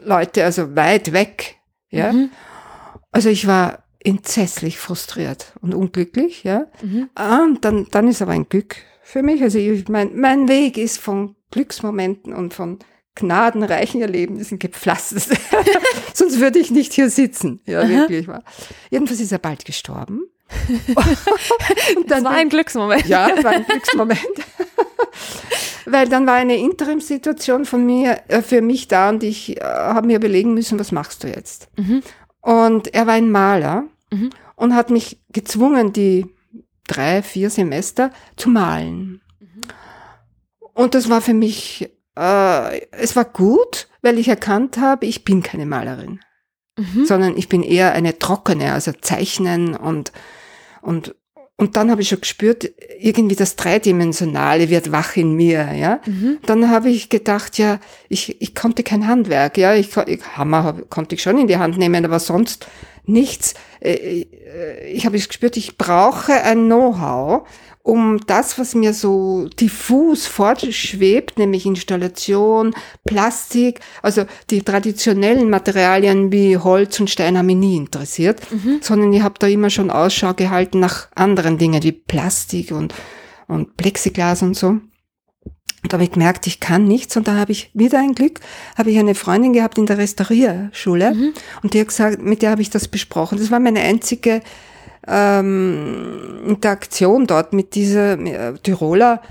Leute, 0.05 0.45
also 0.45 0.75
weit 0.77 1.13
weg, 1.13 1.57
ja. 1.91 2.13
Mhm. 2.13 2.31
Also 3.13 3.29
ich 3.29 3.47
war 3.47 3.85
entsetzlich 4.03 4.79
frustriert 4.79 5.53
und 5.61 5.75
unglücklich, 5.75 6.45
ja. 6.45 6.67
Mhm. 6.83 7.11
Ah, 7.15 7.43
und 7.43 7.65
dann, 7.65 7.87
dann 7.91 8.09
ist 8.09 8.23
aber 8.23 8.33
ein 8.33 8.49
Glück 8.49 8.77
für 9.03 9.23
mich. 9.23 9.43
Also 9.43 9.59
ich, 9.59 9.89
mein, 9.89 10.17
mein 10.19 10.49
Weg 10.49 10.79
ist 10.79 10.99
von 10.99 11.37
Glücksmomenten 11.51 12.33
und 12.33 12.55
von 12.55 12.79
gnadenreichen 13.17 14.01
Erlebnissen 14.01 14.59
gepflastert. 14.59 15.29
Sonst 16.15 16.41
würde 16.41 16.59
ich 16.59 16.71
nicht 16.71 16.93
hier 16.93 17.11
sitzen. 17.11 17.61
Ja, 17.67 17.87
wirklich. 17.89 18.29
War. 18.29 18.45
Jedenfalls 18.91 19.21
ist 19.21 19.33
er 19.33 19.39
bald 19.39 19.65
gestorben. 19.65 20.23
und 21.97 22.11
dann 22.11 22.25
das 22.25 22.25
war 22.25 22.33
ein 22.33 22.49
Glücksmoment. 22.49 23.07
Ja, 23.07 23.29
das 23.29 23.45
war 23.45 23.53
ein 23.53 23.65
Glücksmoment. 23.65 24.21
Weil 25.87 26.09
dann 26.09 26.27
war 26.27 26.35
eine 26.35 26.57
Interimsituation 26.57 27.65
von 27.65 27.85
mir, 27.85 28.21
äh, 28.29 28.43
für 28.43 28.63
mich 28.63 28.89
da 28.89 29.09
und 29.09 29.23
ich 29.23 29.57
äh, 29.57 29.65
habe 29.65 30.07
mir 30.07 30.17
überlegen 30.17 30.55
müssen, 30.55 30.79
was 30.79 30.93
machst 30.93 31.25
du 31.25 31.29
jetzt? 31.29 31.69
Mhm. 31.77 32.03
Und 32.41 32.95
er 32.95 33.07
war 33.07 33.15
ein 33.15 33.31
Maler 33.31 33.85
mhm. 34.13 34.31
und 34.57 34.75
hat 34.75 34.91
mich 34.91 35.21
gezwungen, 35.31 35.93
die 35.93 36.27
drei, 36.87 37.23
vier 37.23 37.51
Semester 37.51 38.11
zu 38.37 38.51
malen. 38.51 39.21
Mhm. 39.39 39.63
Und 40.75 40.95
das 40.95 41.09
war 41.09 41.21
für 41.21 41.35
mich, 41.35 41.91
äh, 42.17 42.81
es 42.93 43.17
war 43.17 43.25
gut, 43.25 43.89
weil 44.03 44.19
ich 44.19 44.29
erkannt 44.29 44.79
habe, 44.79 45.07
ich 45.07 45.25
bin 45.25 45.43
keine 45.43 45.67
Malerin, 45.67 46.21
mhm. 46.79 47.05
sondern 47.05 47.37
ich 47.37 47.49
bin 47.49 47.63
eher 47.63 47.93
eine 47.93 48.19
trockene, 48.19 48.73
also 48.73 48.93
zeichnen 48.93 49.77
und, 49.77 50.13
und, 50.83 51.15
und 51.61 51.77
dann 51.77 51.91
habe 51.91 52.01
ich 52.01 52.09
schon 52.09 52.23
gespürt, 52.23 52.71
irgendwie 52.99 53.37
das 53.37 53.55
Dreidimensionale 53.55 54.71
wird 54.71 54.93
wach 54.93 55.15
in 55.17 55.35
mir, 55.35 55.75
ja. 55.75 56.01
Mhm. 56.07 56.39
Dann 56.47 56.71
habe 56.71 56.89
ich 56.89 57.11
gedacht, 57.11 57.59
ja, 57.59 57.81
ich, 58.09 58.41
ich 58.41 58.55
konnte 58.55 58.83
kein 58.83 59.07
Handwerk, 59.07 59.59
ja. 59.59 59.75
Ich, 59.75 59.95
ich 60.07 60.21
Hammer 60.39 60.81
konnte 60.89 61.17
ich 61.17 61.23
schon 61.23 61.37
in 61.37 61.49
die 61.49 61.59
Hand 61.59 61.77
nehmen, 61.77 62.03
aber 62.07 62.19
sonst 62.19 62.67
nichts. 63.11 63.55
Äh, 63.81 64.23
äh, 64.23 64.91
ich 64.91 65.07
habe 65.07 65.17
gespürt, 65.17 65.57
ich 65.57 65.77
brauche 65.77 66.33
ein 66.33 66.67
Know-how, 66.67 67.47
um 67.83 68.21
das, 68.27 68.59
was 68.59 68.75
mir 68.75 68.93
so 68.93 69.49
diffus 69.59 70.27
fortschwebt, 70.27 71.39
nämlich 71.39 71.65
Installation, 71.65 72.75
Plastik, 73.05 73.81
also 74.03 74.25
die 74.51 74.63
traditionellen 74.63 75.49
Materialien 75.49 76.31
wie 76.31 76.59
Holz 76.59 77.01
und 77.01 77.09
Stein 77.09 77.39
haben 77.39 77.47
mich 77.47 77.57
nie 77.57 77.77
interessiert, 77.77 78.41
mhm. 78.53 78.81
sondern 78.83 79.13
ich 79.13 79.23
habe 79.23 79.37
da 79.39 79.47
immer 79.47 79.71
schon 79.71 79.91
Ausschau 79.91 80.35
gehalten 80.35 80.81
nach 80.81 81.09
anderen 81.15 81.57
Dingen 81.57 81.83
wie 81.83 81.93
Plastik 81.93 82.71
und, 82.71 82.95
und 83.49 83.77
Plexiglas 83.77 84.43
und 84.43 84.57
so. 84.57 84.77
Und 85.83 85.93
da 85.93 85.97
habe 85.97 86.05
ich 86.05 86.13
gemerkt, 86.13 86.47
ich 86.47 86.61
kann 86.61 86.85
nichts. 86.85 87.17
Und 87.17 87.29
da 87.29 87.37
habe 87.37 87.53
ich 87.53 87.71
wieder 87.75 87.99
ein 87.99 88.15
Glück, 88.15 88.41
habe 88.77 88.91
ich 88.91 88.99
eine 88.99 89.15
Freundin 89.15 89.53
gehabt 89.53 89.79
in 89.79 89.87
der 89.87 89.99
Restaurierschule. 89.99 91.15
Mhm. 91.15 91.33
Und 91.63 91.75
die 91.75 91.81
hat 91.81 91.89
gesagt, 91.89 92.23
mit 92.23 92.43
der 92.43 92.51
habe 92.51 92.63
ich 92.63 92.71
das 92.71 92.89
besprochen. 92.89 93.39
Das 93.39 93.51
war 93.51 93.61
meine 93.61 93.81
einzige 93.81 94.43
ähm, 95.07 96.43
Interaktion 96.47 97.27
dort 97.27 97.53
mit 97.53 97.75
dieser 97.75 98.19
äh, 98.19 98.55
Tiroler 98.63 99.23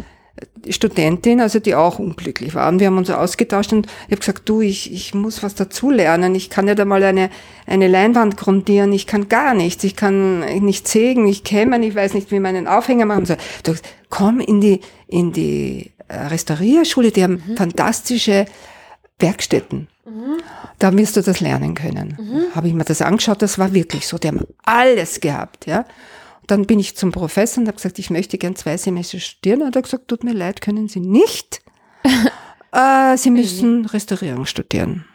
Studentin, 0.70 1.42
also 1.42 1.60
die 1.60 1.76
auch 1.76 2.00
unglücklich 2.00 2.54
war. 2.54 2.68
Und 2.70 2.80
wir 2.80 2.88
haben 2.88 2.98
uns 2.98 3.10
ausgetauscht 3.10 3.72
und 3.72 3.88
ich 4.08 4.12
habe 4.12 4.18
gesagt, 4.18 4.48
du, 4.48 4.62
ich, 4.62 4.92
ich 4.92 5.14
muss 5.14 5.42
was 5.42 5.56
dazulernen. 5.56 6.36
Ich 6.36 6.50
kann 6.50 6.68
ja 6.68 6.76
da 6.76 6.86
mal 6.86 7.04
eine, 7.04 7.30
eine 7.66 7.88
Leinwand 7.88 8.38
grundieren. 8.38 8.92
Ich 8.92 9.08
kann 9.08 9.30
gar 9.30 9.54
nichts. 9.54 9.84
Ich 9.84 9.96
kann 9.96 10.42
nicht 10.64 10.88
sägen, 10.88 11.28
ich 11.28 11.44
kämmern, 11.44 11.84
ich 11.84 11.96
weiß 11.96 12.14
nicht, 12.14 12.32
wie 12.32 12.40
man 12.40 12.56
einen 12.56 12.68
Aufhänger 12.68 13.06
machen 13.06 13.26
soll. 13.26 13.38
Du, 13.64 13.74
komm 14.10 14.40
in 14.40 14.62
die, 14.62 14.82
in 15.08 15.32
die 15.32 15.92
äh, 15.98 15.99
Restaurierschule, 16.10 17.12
die 17.12 17.24
haben 17.24 17.44
mhm. 17.46 17.58
fantastische 17.58 18.46
Werkstätten. 19.20 19.88
Mhm. 20.06 20.38
Da 20.80 20.96
wirst 20.96 21.18
du 21.18 21.22
das 21.22 21.40
lernen 21.40 21.76
können. 21.76 22.18
Mhm. 22.20 22.56
Habe 22.56 22.68
ich 22.68 22.74
mir 22.74 22.86
das 22.86 23.02
angeschaut, 23.02 23.42
das 23.42 23.60
war 23.60 23.74
wirklich 23.74 24.08
so. 24.08 24.18
Die 24.18 24.28
haben 24.28 24.46
alles 24.64 25.20
gehabt, 25.20 25.66
ja. 25.66 25.86
Dann 26.48 26.66
bin 26.66 26.80
ich 26.80 26.98
zum 26.98 27.12
Professor 27.12 27.62
und 27.62 27.68
habe 27.68 27.76
gesagt, 27.76 28.00
ich 28.00 28.10
möchte 28.10 28.38
gern 28.40 28.56
zwei 28.56 28.76
Semester 28.78 29.20
studieren. 29.20 29.62
Und 29.62 29.76
er 29.76 29.80
hat 29.80 29.84
gesagt, 29.84 30.08
tut 30.08 30.24
mir 30.24 30.34
leid, 30.34 30.62
können 30.62 30.88
Sie 30.88 31.00
nicht. 31.00 31.62
äh, 32.72 33.18
Sie 33.18 33.30
müssen 33.30 33.86
Restaurierung 33.86 34.46
studieren. 34.46 35.06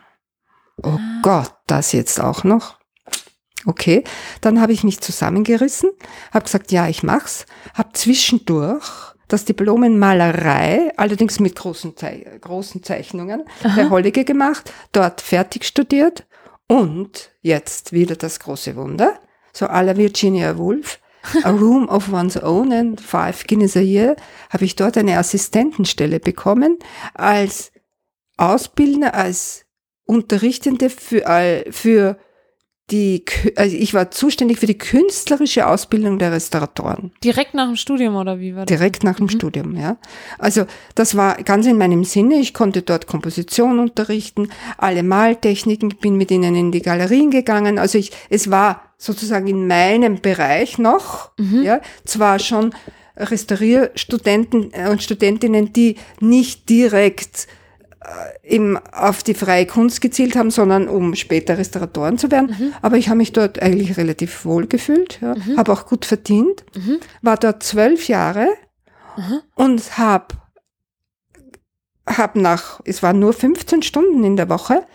Oh 0.82 0.90
ah. 0.90 1.20
Gott, 1.22 1.54
das 1.66 1.92
jetzt 1.92 2.20
auch 2.20 2.44
noch. 2.44 2.76
Okay, 3.66 4.04
dann 4.42 4.60
habe 4.60 4.72
ich 4.72 4.84
mich 4.84 5.00
zusammengerissen, 5.00 5.90
habe 6.32 6.44
gesagt, 6.44 6.70
ja, 6.70 6.86
ich 6.86 7.02
mach's, 7.02 7.46
habe 7.72 7.94
zwischendurch 7.94 9.13
das 9.28 9.44
Diplom 9.44 9.84
in 9.84 9.98
Malerei, 9.98 10.92
allerdings 10.96 11.40
mit 11.40 11.56
großen, 11.56 11.96
Ze 11.96 12.38
großen 12.40 12.82
Zeichnungen, 12.82 13.44
Aha. 13.62 13.76
bei 13.76 13.90
Hollige 13.90 14.24
gemacht, 14.24 14.72
dort 14.92 15.20
fertig 15.20 15.64
studiert 15.64 16.26
und 16.66 17.30
jetzt 17.40 17.92
wieder 17.92 18.16
das 18.16 18.40
große 18.40 18.76
Wunder, 18.76 19.18
so 19.52 19.66
à 19.66 19.82
la 19.82 19.96
Virginia 19.96 20.56
Woolf, 20.58 20.98
A 21.42 21.50
Room 21.50 21.88
of 21.88 22.12
One's 22.12 22.36
Own 22.42 22.72
and 22.72 23.00
Five 23.00 23.46
Guineas 23.46 23.76
a 23.76 23.80
Year, 23.80 24.16
habe 24.50 24.64
ich 24.64 24.76
dort 24.76 24.98
eine 24.98 25.16
Assistentenstelle 25.18 26.20
bekommen 26.20 26.78
als 27.14 27.72
Ausbildner, 28.36 29.14
als 29.14 29.64
Unterrichtende 30.04 30.90
für, 30.90 31.64
für 31.70 32.18
die, 32.90 33.24
also 33.56 33.74
ich 33.74 33.94
war 33.94 34.10
zuständig 34.10 34.58
für 34.58 34.66
die 34.66 34.76
künstlerische 34.76 35.66
Ausbildung 35.66 36.18
der 36.18 36.32
Restauratoren. 36.32 37.12
Direkt 37.22 37.54
nach 37.54 37.66
dem 37.66 37.76
Studium 37.76 38.14
oder 38.16 38.38
wie 38.40 38.54
war 38.54 38.66
das? 38.66 38.76
Direkt 38.76 39.04
nach 39.04 39.16
dem 39.16 39.24
mhm. 39.24 39.30
Studium, 39.30 39.76
ja. 39.76 39.96
Also 40.38 40.66
das 40.94 41.16
war 41.16 41.42
ganz 41.42 41.66
in 41.66 41.78
meinem 41.78 42.04
Sinne. 42.04 42.36
Ich 42.36 42.52
konnte 42.52 42.82
dort 42.82 43.06
Komposition 43.06 43.78
unterrichten, 43.78 44.48
alle 44.76 45.02
Maltechniken, 45.02 45.96
bin 46.00 46.16
mit 46.16 46.30
ihnen 46.30 46.54
in 46.54 46.72
die 46.72 46.82
Galerien 46.82 47.30
gegangen. 47.30 47.78
Also 47.78 47.96
ich, 47.96 48.12
es 48.28 48.50
war 48.50 48.82
sozusagen 48.98 49.46
in 49.46 49.66
meinem 49.66 50.20
Bereich 50.20 50.76
noch, 50.76 51.30
mhm. 51.38 51.62
ja, 51.62 51.80
zwar 52.04 52.38
schon 52.38 52.74
Restaurierstudenten 53.16 54.72
und 54.90 55.02
Studentinnen, 55.02 55.72
die 55.72 55.96
nicht 56.20 56.68
direkt 56.68 57.46
äh, 57.46 57.63
eben 58.42 58.76
auf 58.92 59.22
die 59.22 59.34
freie 59.34 59.66
Kunst 59.66 60.00
gezielt 60.00 60.36
haben, 60.36 60.50
sondern 60.50 60.88
um 60.88 61.14
später 61.14 61.58
Restauratoren 61.58 62.18
zu 62.18 62.30
werden. 62.30 62.54
Mhm. 62.58 62.72
Aber 62.82 62.96
ich 62.96 63.08
habe 63.08 63.18
mich 63.18 63.32
dort 63.32 63.60
eigentlich 63.60 63.96
relativ 63.96 64.44
wohl 64.44 64.66
gefühlt, 64.66 65.20
ja. 65.20 65.34
mhm. 65.34 65.56
habe 65.56 65.72
auch 65.72 65.86
gut 65.86 66.04
verdient, 66.04 66.64
mhm. 66.76 67.00
war 67.22 67.36
dort 67.36 67.62
zwölf 67.62 68.08
Jahre 68.08 68.48
und 69.54 69.96
habe 69.96 70.34
hab 72.06 72.36
nach, 72.36 72.80
es 72.84 73.02
waren 73.02 73.18
nur 73.18 73.32
15 73.32 73.82
Stunden 73.82 74.24
in 74.24 74.36
der 74.36 74.48
Woche, 74.48 74.86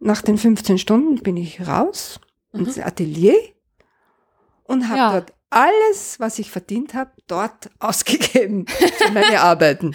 nach 0.00 0.22
den 0.22 0.38
15 0.38 0.78
Stunden 0.78 1.18
bin 1.18 1.36
ich 1.36 1.66
raus 1.66 2.20
ins 2.52 2.76
mhm. 2.76 2.84
Atelier 2.84 3.36
und 4.64 4.88
habe 4.88 4.98
ja. 4.98 5.12
dort 5.12 5.32
alles, 5.50 6.20
was 6.20 6.38
ich 6.38 6.50
verdient 6.50 6.94
habe, 6.94 7.10
dort 7.26 7.70
ausgegeben 7.78 8.66
für 8.66 9.12
meine 9.12 9.40
Arbeiten. 9.40 9.94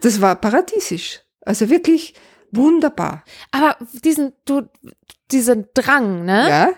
Das 0.00 0.20
war 0.20 0.36
paradiesisch. 0.36 1.22
Also 1.48 1.70
wirklich 1.70 2.12
wunderbar. 2.50 3.24
Aber 3.52 3.78
diesen, 4.04 4.34
du, 4.44 4.68
diesen 5.30 5.66
Drang, 5.72 6.26
ne? 6.26 6.48
Ja. 6.48 6.70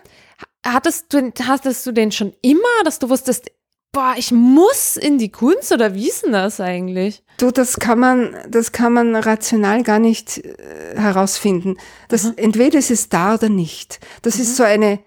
Hattest 0.65 1.13
du, 1.13 1.33
hattest 1.45 1.85
du 1.87 1.93
den 1.93 2.13
schon 2.13 2.35
immer, 2.41 2.85
dass 2.85 3.01
du 3.01 3.09
wusstest, 3.09 3.51
boah, 3.91 4.15
ich 4.17 4.31
muss 4.31 4.97
in 4.97 5.19
die 5.19 5.33
Kunst 5.33 5.73
oder 5.73 5.95
wie 5.95 6.09
ist 6.09 6.25
denn 6.25 6.33
das 6.33 6.61
eigentlich? 6.61 7.25
Du, 7.39 7.51
das 7.51 7.81
kann 7.81 7.99
man, 7.99 8.37
das 8.49 8.71
kann 8.71 8.93
man 8.93 9.17
rational 9.17 9.83
gar 9.83 9.99
nicht 9.99 10.39
äh, 10.39 10.95
herausfinden. 10.95 11.77
Das, 12.09 12.23
mhm. 12.23 12.35
entweder 12.37 12.79
ist 12.79 12.93
es 12.93 13.09
da 13.09 13.35
oder 13.35 13.49
nicht. 13.49 13.99
Das 14.23 14.37
mhm. 14.37 14.43
ist 14.43 14.57
so 14.57 14.63
eine, 14.63 15.01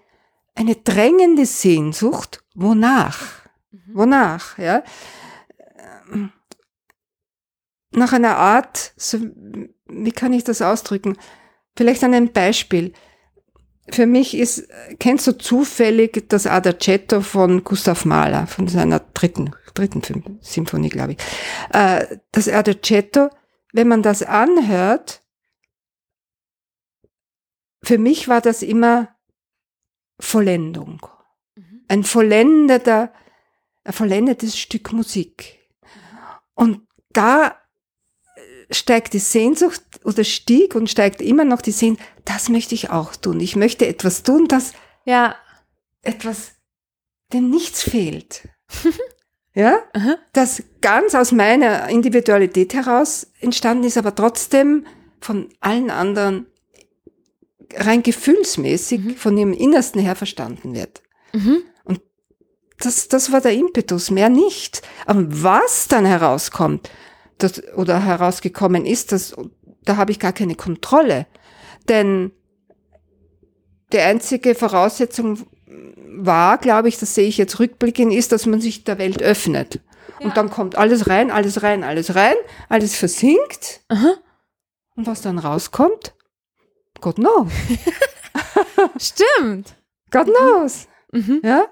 eine 0.54 0.76
drängende 0.76 1.46
Sehnsucht. 1.46 2.44
Wonach? 2.54 3.18
Mhm. 3.70 3.94
Wonach, 3.94 4.58
ja? 4.58 4.82
Nach 7.96 8.12
einer 8.12 8.36
Art, 8.36 8.92
so, 8.96 9.18
wie 9.86 10.12
kann 10.12 10.32
ich 10.32 10.44
das 10.44 10.62
ausdrücken? 10.62 11.16
Vielleicht 11.76 12.04
an 12.04 12.14
einem 12.14 12.32
Beispiel. 12.32 12.92
Für 13.90 14.06
mich 14.06 14.36
ist, 14.36 14.68
kennst 14.98 15.26
du 15.26 15.32
zufällig 15.32 16.28
das 16.28 16.46
Adagietto 16.46 17.20
von 17.20 17.64
Gustav 17.64 18.04
Mahler, 18.04 18.46
von 18.46 18.68
seiner 18.68 19.00
dritten, 19.00 19.54
dritten 19.74 20.38
Symphonie, 20.40 20.88
glaube 20.88 21.12
ich. 21.12 21.18
Äh, 21.72 22.18
das 22.32 22.48
Adagietto, 22.48 23.28
wenn 23.72 23.88
man 23.88 24.02
das 24.02 24.22
anhört, 24.22 25.22
für 27.82 27.98
mich 27.98 28.28
war 28.28 28.40
das 28.40 28.62
immer 28.62 29.14
Vollendung. 30.18 31.06
Mhm. 31.54 31.84
Ein 31.88 32.04
vollendeter, 32.04 33.12
ein 33.84 33.92
vollendetes 33.92 34.58
Stück 34.58 34.92
Musik. 34.92 35.60
Und 36.54 36.86
da 37.12 37.60
steigt 38.70 39.12
die 39.12 39.18
Sehnsucht 39.18 39.82
oder 40.04 40.24
stieg 40.24 40.74
und 40.74 40.90
steigt 40.90 41.20
immer 41.20 41.44
noch 41.44 41.62
die 41.62 41.72
Sehnsucht, 41.72 42.06
das 42.24 42.48
möchte 42.48 42.74
ich 42.74 42.90
auch 42.90 43.16
tun. 43.16 43.40
Ich 43.40 43.56
möchte 43.56 43.86
etwas 43.86 44.22
tun, 44.22 44.48
das 44.48 44.72
ja. 45.04 45.34
etwas, 46.02 46.52
dem 47.32 47.50
nichts 47.50 47.82
fehlt. 47.82 48.48
ja, 49.54 49.78
Aha. 49.92 50.16
das 50.32 50.62
ganz 50.80 51.14
aus 51.14 51.32
meiner 51.32 51.88
Individualität 51.88 52.74
heraus 52.74 53.26
entstanden 53.40 53.84
ist, 53.84 53.98
aber 53.98 54.14
trotzdem 54.14 54.86
von 55.20 55.48
allen 55.60 55.90
anderen 55.90 56.46
rein 57.76 58.02
gefühlsmäßig 58.02 59.00
mhm. 59.00 59.16
von 59.16 59.36
ihrem 59.36 59.52
Innersten 59.52 60.00
her 60.00 60.16
verstanden 60.16 60.74
wird. 60.74 61.02
Mhm. 61.32 61.62
Und 61.84 62.00
das, 62.78 63.08
das 63.08 63.32
war 63.32 63.40
der 63.40 63.52
Impetus, 63.52 64.10
mehr 64.10 64.28
nicht. 64.28 64.82
Aber 65.06 65.24
was 65.28 65.88
dann 65.88 66.04
herauskommt, 66.04 66.90
das, 67.38 67.62
oder 67.74 68.04
herausgekommen 68.04 68.86
ist, 68.86 69.12
das 69.12 69.34
da 69.84 69.96
habe 69.96 70.12
ich 70.12 70.18
gar 70.18 70.32
keine 70.32 70.54
Kontrolle. 70.54 71.26
Denn 71.88 72.32
die 73.92 73.98
einzige 73.98 74.54
Voraussetzung 74.54 75.46
war, 76.16 76.58
glaube 76.58 76.88
ich, 76.88 76.98
das 76.98 77.14
sehe 77.14 77.28
ich 77.28 77.38
jetzt 77.38 77.58
rückblickend, 77.58 78.12
ist, 78.12 78.32
dass 78.32 78.46
man 78.46 78.60
sich 78.60 78.84
der 78.84 78.98
Welt 78.98 79.22
öffnet. 79.22 79.80
Ja. 80.20 80.26
Und 80.26 80.36
dann 80.36 80.50
kommt 80.50 80.76
alles 80.76 81.08
rein, 81.08 81.30
alles 81.30 81.62
rein, 81.62 81.84
alles 81.84 82.14
rein, 82.14 82.36
alles 82.68 82.96
versinkt. 82.96 83.82
Aha. 83.88 84.14
Und 84.96 85.06
was 85.06 85.22
dann 85.22 85.38
rauskommt? 85.38 86.14
God 87.00 87.16
knows. 87.16 87.50
Stimmt. 88.98 89.74
God 90.10 90.26
knows. 90.26 90.86
Mhm. 91.12 91.40
Ja? 91.42 91.66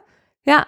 Ja. 0.45 0.67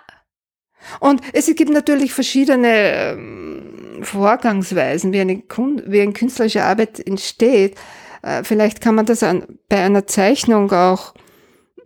Und 1.00 1.20
es 1.32 1.46
gibt 1.54 1.70
natürlich 1.70 2.12
verschiedene 2.12 3.12
ähm, 3.14 4.00
Vorgangsweisen, 4.02 5.12
wie 5.12 5.20
eine, 5.20 5.42
wie 5.86 6.00
eine 6.00 6.12
künstlerische 6.12 6.64
Arbeit 6.64 7.00
entsteht. 7.06 7.76
Äh, 8.22 8.44
vielleicht 8.44 8.80
kann 8.80 8.94
man 8.94 9.06
das 9.06 9.22
an, 9.22 9.44
bei 9.68 9.82
einer 9.82 10.06
Zeichnung 10.06 10.70
auch 10.72 11.14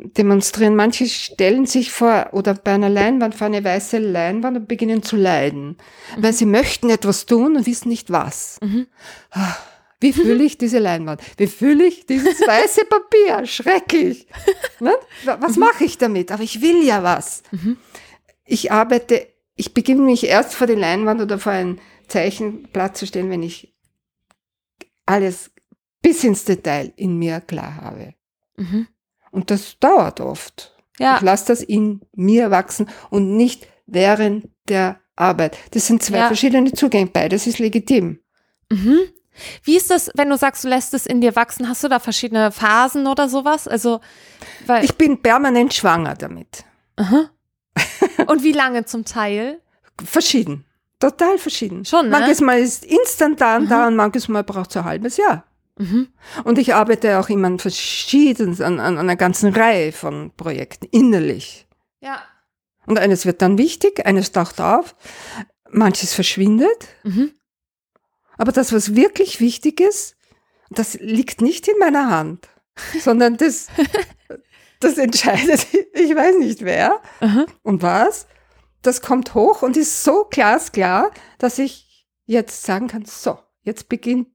demonstrieren. 0.00 0.76
Manche 0.76 1.06
stellen 1.06 1.66
sich 1.66 1.90
vor 1.90 2.28
oder 2.32 2.54
bei 2.54 2.72
einer 2.72 2.88
Leinwand 2.88 3.34
vor 3.34 3.46
eine 3.48 3.62
weiße 3.64 3.98
Leinwand 3.98 4.56
und 4.56 4.68
beginnen 4.68 5.02
zu 5.02 5.16
leiden, 5.16 5.76
weil 6.16 6.32
sie 6.32 6.46
möchten 6.46 6.90
etwas 6.90 7.26
tun 7.26 7.56
und 7.56 7.66
wissen 7.66 7.88
nicht 7.88 8.10
was. 8.12 8.58
Mhm. 8.62 8.86
Ah, 9.32 9.56
Wie 10.00 10.12
fühle 10.12 10.44
ich 10.44 10.56
diese 10.58 10.78
Leinwand? 10.78 11.20
Wie 11.36 11.48
fühle 11.48 11.84
ich 11.84 12.06
dieses 12.06 12.40
weiße 12.46 12.82
Papier? 12.84 13.46
Schrecklich. 13.46 14.26
Ne? 14.80 14.92
Wa- 15.24 15.38
Was 15.40 15.56
mache 15.56 15.82
ich 15.84 15.98
damit? 15.98 16.30
Aber 16.30 16.44
ich 16.44 16.62
will 16.62 16.84
ja 16.84 17.02
was. 17.02 17.42
Ich 18.50 18.72
arbeite, 18.72 19.26
ich 19.56 19.74
beginne 19.74 20.02
mich 20.02 20.24
erst 20.24 20.54
vor 20.54 20.66
die 20.66 20.74
Leinwand 20.74 21.20
oder 21.20 21.38
vor 21.38 21.52
ein 21.52 21.80
Zeichenblatt 22.08 22.96
zu 22.96 23.06
stellen, 23.06 23.28
wenn 23.30 23.42
ich 23.42 23.74
alles 25.06 25.50
bis 26.02 26.24
ins 26.24 26.44
Detail 26.44 26.92
in 26.96 27.18
mir 27.18 27.40
klar 27.40 27.76
habe. 27.76 28.14
Mhm. 28.56 28.86
Und 29.30 29.50
das 29.50 29.78
dauert 29.78 30.20
oft. 30.20 30.74
Ja. 30.98 31.16
Ich 31.16 31.22
lasse 31.22 31.46
das 31.46 31.62
in 31.62 32.00
mir 32.14 32.50
wachsen 32.50 32.88
und 33.10 33.36
nicht 33.36 33.68
während 33.86 34.48
der 34.68 35.00
Arbeit. 35.16 35.56
Das 35.72 35.86
sind 35.86 36.02
zwei 36.02 36.18
Ja. 36.18 36.26
verschiedene 36.28 36.72
Zugänge. 36.72 37.10
Beides 37.10 37.46
ist 37.46 37.58
legitim. 37.58 38.20
Mhm. 38.70 38.98
Wie 39.62 39.76
ist 39.76 39.90
das, 39.90 40.10
wenn 40.14 40.30
du 40.30 40.36
sagst, 40.36 40.64
du 40.64 40.68
lässt 40.68 40.94
es 40.94 41.06
in 41.06 41.20
dir 41.20 41.36
wachsen? 41.36 41.68
Hast 41.68 41.84
du 41.84 41.88
da 41.88 42.00
verschiedene 42.00 42.50
Phasen 42.50 43.06
oder 43.06 43.28
sowas? 43.28 43.68
Also, 43.68 44.00
weil, 44.66 44.84
Ich 44.84 44.94
bin 44.96 45.22
permanent 45.22 45.74
schwanger 45.74 46.14
damit. 46.14 46.64
Aha. 46.96 47.30
Und 48.26 48.42
wie 48.42 48.52
lange 48.52 48.84
zum 48.84 49.04
Teil? 49.04 49.60
Verschieden. 50.04 50.64
Total 51.00 51.38
verschieden. 51.38 51.84
Schon, 51.84 52.06
ne? 52.06 52.10
Manches 52.10 52.40
Mal 52.40 52.58
ist 52.58 52.84
instantan 52.84 53.68
da 53.68 53.86
und 53.86 53.94
manches 53.94 54.26
Mal 54.26 54.42
braucht 54.42 54.70
es 54.70 54.76
ein 54.78 54.84
halbes 54.84 55.16
Jahr. 55.16 55.44
Mhm. 55.78 56.08
Und 56.42 56.58
ich 56.58 56.74
arbeite 56.74 57.20
auch 57.20 57.28
immer 57.28 57.46
an 57.46 57.60
verschiedenen, 57.60 58.60
an, 58.60 58.80
an 58.80 58.98
einer 58.98 59.14
ganzen 59.14 59.54
Reihe 59.54 59.92
von 59.92 60.32
Projekten, 60.36 60.86
innerlich. 60.90 61.68
Ja. 62.00 62.20
Und 62.86 62.98
eines 62.98 63.26
wird 63.26 63.42
dann 63.42 63.58
wichtig, 63.58 64.06
eines 64.06 64.32
taucht 64.32 64.60
auf, 64.60 64.96
manches 65.70 66.14
verschwindet. 66.14 66.88
Mhm. 67.04 67.32
Aber 68.36 68.50
das, 68.50 68.72
was 68.72 68.96
wirklich 68.96 69.40
wichtig 69.40 69.80
ist, 69.80 70.16
das 70.70 70.94
liegt 70.94 71.40
nicht 71.40 71.68
in 71.68 71.78
meiner 71.78 72.10
Hand, 72.10 72.48
sondern 73.00 73.36
das, 73.36 73.68
das 74.80 74.98
entscheidet, 74.98 75.66
ich 75.92 76.14
weiß 76.14 76.38
nicht 76.38 76.64
wer 76.64 77.00
Aha. 77.20 77.46
und 77.62 77.82
was. 77.82 78.26
Das 78.82 79.02
kommt 79.02 79.34
hoch 79.34 79.62
und 79.62 79.76
ist 79.76 80.04
so 80.04 80.26
glasklar, 80.30 81.10
dass 81.38 81.58
ich 81.58 82.06
jetzt 82.26 82.62
sagen 82.62 82.86
kann, 82.86 83.04
so, 83.04 83.38
jetzt 83.62 83.88
beginnt 83.88 84.28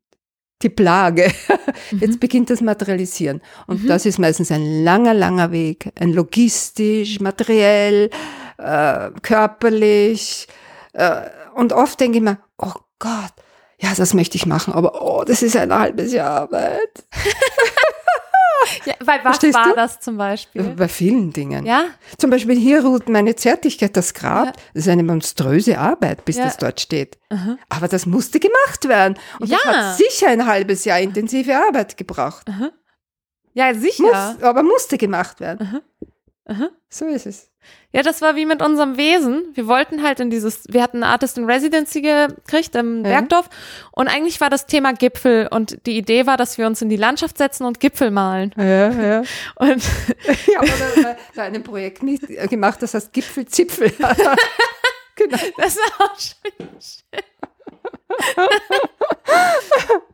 die 0.64 0.70
Plage. 0.70 1.32
Jetzt 1.92 2.22
beginnt 2.22 2.50
das 2.50 2.62
Materialisieren. 2.62 3.42
Und 3.68 3.90
das 3.90 4.06
ist 4.06 4.18
meistens 4.18 4.50
ein 4.50 4.84
langer, 4.84 5.14
langer 5.14 5.52
Weg. 5.52 5.92
Ein 6.00 6.14
logistisch, 6.14 7.20
materiell, 7.20 8.10
äh, 8.58 9.10
körperlich. 9.22 10.48
Äh, 10.94 11.30
und 11.56 11.74
oft 11.74 12.00
denke 12.00 12.20
ich 12.20 12.24
mir, 12.24 12.40
oh 12.58 12.72
Gott, 13.00 13.34
ja, 13.80 13.90
das 13.96 14.14
möchte 14.14 14.38
ich 14.38 14.46
machen, 14.46 14.74
aber 14.74 15.02
oh, 15.02 15.24
das 15.26 15.44
ist 15.44 15.58
ein 15.58 15.74
halbes 15.74 16.14
Jahr 16.14 16.44
Arbeit. 16.44 17.04
ja 18.86 18.94
weil 19.00 19.20
was 19.20 19.38
Verstehst 19.38 19.56
war 19.56 19.70
du? 19.70 19.76
das 19.76 20.00
zum 20.00 20.18
Beispiel? 20.18 20.64
Bei 20.78 20.88
vielen 20.88 21.32
Dingen. 21.32 21.66
Ja? 21.66 21.86
Zum 22.18 22.30
Beispiel 22.30 22.58
hier 22.58 22.84
ruht 22.84 23.10
meine 23.10 23.36
Zärtlichkeit, 23.36 23.96
das 23.98 24.14
Grab. 24.14 24.46
Ja. 24.48 24.52
Das 24.74 24.84
ist 24.84 24.88
eine 24.90 25.04
monströse 25.04 25.78
Arbeit, 25.80 26.26
bis 26.26 26.38
Ja. 26.38 26.46
das 26.46 26.58
dort 26.58 26.80
steht. 26.82 27.18
Aha. 27.30 27.58
Aber 27.70 27.88
das 27.88 28.06
musste 28.06 28.40
gemacht 28.40 28.88
werden. 28.88 29.18
Und 29.40 29.52
das 29.52 29.64
Ja. 29.64 29.72
hat 29.74 29.98
sicher 29.98 30.28
ein 30.30 30.46
halbes 30.46 30.86
Jahr 30.86 31.00
intensive 31.00 31.56
Arbeit 31.56 31.98
gebraucht. 31.98 32.46
Ja, 33.56 33.74
sicher. 33.76 34.04
Muss, 34.04 34.42
aber 34.44 34.64
musste 34.64 34.98
gemacht 34.98 35.40
werden. 35.40 35.68
Aha. 35.68 35.82
So 36.90 37.06
ist 37.06 37.26
es. 37.26 37.50
Ja, 37.94 38.02
das 38.02 38.22
war 38.22 38.36
wie 38.36 38.46
mit 38.46 38.62
unserem 38.62 38.98
Wesen. 38.98 39.46
Wir 39.54 39.68
wollten 39.68 40.04
halt 40.04 40.20
in 40.20 40.30
dieses, 40.30 40.66
wir 40.68 40.84
hatten 40.84 40.98
eine 40.98 41.12
Artist 41.12 41.38
in 41.38 41.46
Residency 41.46 42.02
gekriegt 42.02 42.76
im 42.76 43.06
Ja. 43.06 43.12
Bergdorf 43.12 43.50
und 43.92 44.10
eigentlich 44.10 44.42
war 44.42 44.50
das 44.50 44.66
Thema 44.66 44.94
Gipfel 44.94 45.48
und 45.50 45.86
die 45.86 45.98
Idee 45.98 46.26
war, 46.28 46.36
dass 46.36 46.58
wir 46.58 46.68
uns 46.68 46.82
in 46.82 46.90
die 46.90 46.98
Landschaft 46.98 47.38
setzen 47.38 47.66
und 47.66 47.80
Gipfel 47.80 48.12
malen. 48.12 48.54
Ja, 48.58 48.92
ja. 48.92 49.20
Und 49.56 49.84
ja 50.48 50.60
aber 50.60 51.02
da, 51.02 51.16
da 51.36 51.44
ein 51.44 51.64
Projekt 51.64 52.04
äh, 52.04 52.48
gemacht, 52.48 52.82
das 52.82 52.94
heißt 52.94 53.14
Gipfelzipfel. 53.14 53.90
genau. 55.16 55.38
das 55.58 55.78
war 55.78 56.08
auch 56.12 56.20
schön. 56.20 56.70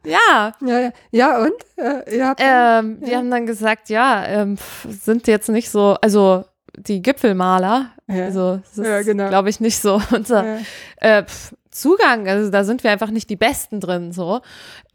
Ja, 0.05 0.51
Ja, 0.65 0.79
ja. 0.79 0.91
ja, 1.11 1.39
und? 1.39 1.53
Äh, 1.77 2.15
ihr 2.17 2.27
habt 2.27 2.41
ähm, 2.43 2.99
die 3.01 3.15
haben 3.15 3.29
dann 3.31 3.45
gesagt, 3.45 3.89
ja, 3.89 4.25
ähm, 4.25 4.57
sind 4.87 5.27
jetzt 5.27 5.49
nicht 5.49 5.69
so, 5.69 5.95
also 6.01 6.45
die 6.77 7.01
Gipfelmaler, 7.01 7.91
Ja. 8.07 8.25
also 8.25 8.61
das 8.75 8.85
Ja, 8.85 8.97
ist, 8.99 9.05
genau. 9.05 9.27
glaube 9.29 9.49
ich, 9.49 9.59
nicht 9.59 9.79
so 9.79 10.01
unser 10.11 10.45
Ja. 10.45 10.57
äh, 10.97 11.23
pf, 11.23 11.53
Zugang, 11.71 12.27
also 12.27 12.49
da 12.49 12.63
sind 12.63 12.83
wir 12.83 12.91
einfach 12.91 13.11
nicht 13.11 13.29
die 13.29 13.35
Besten 13.35 13.79
drin, 13.79 14.11
so. 14.11 14.41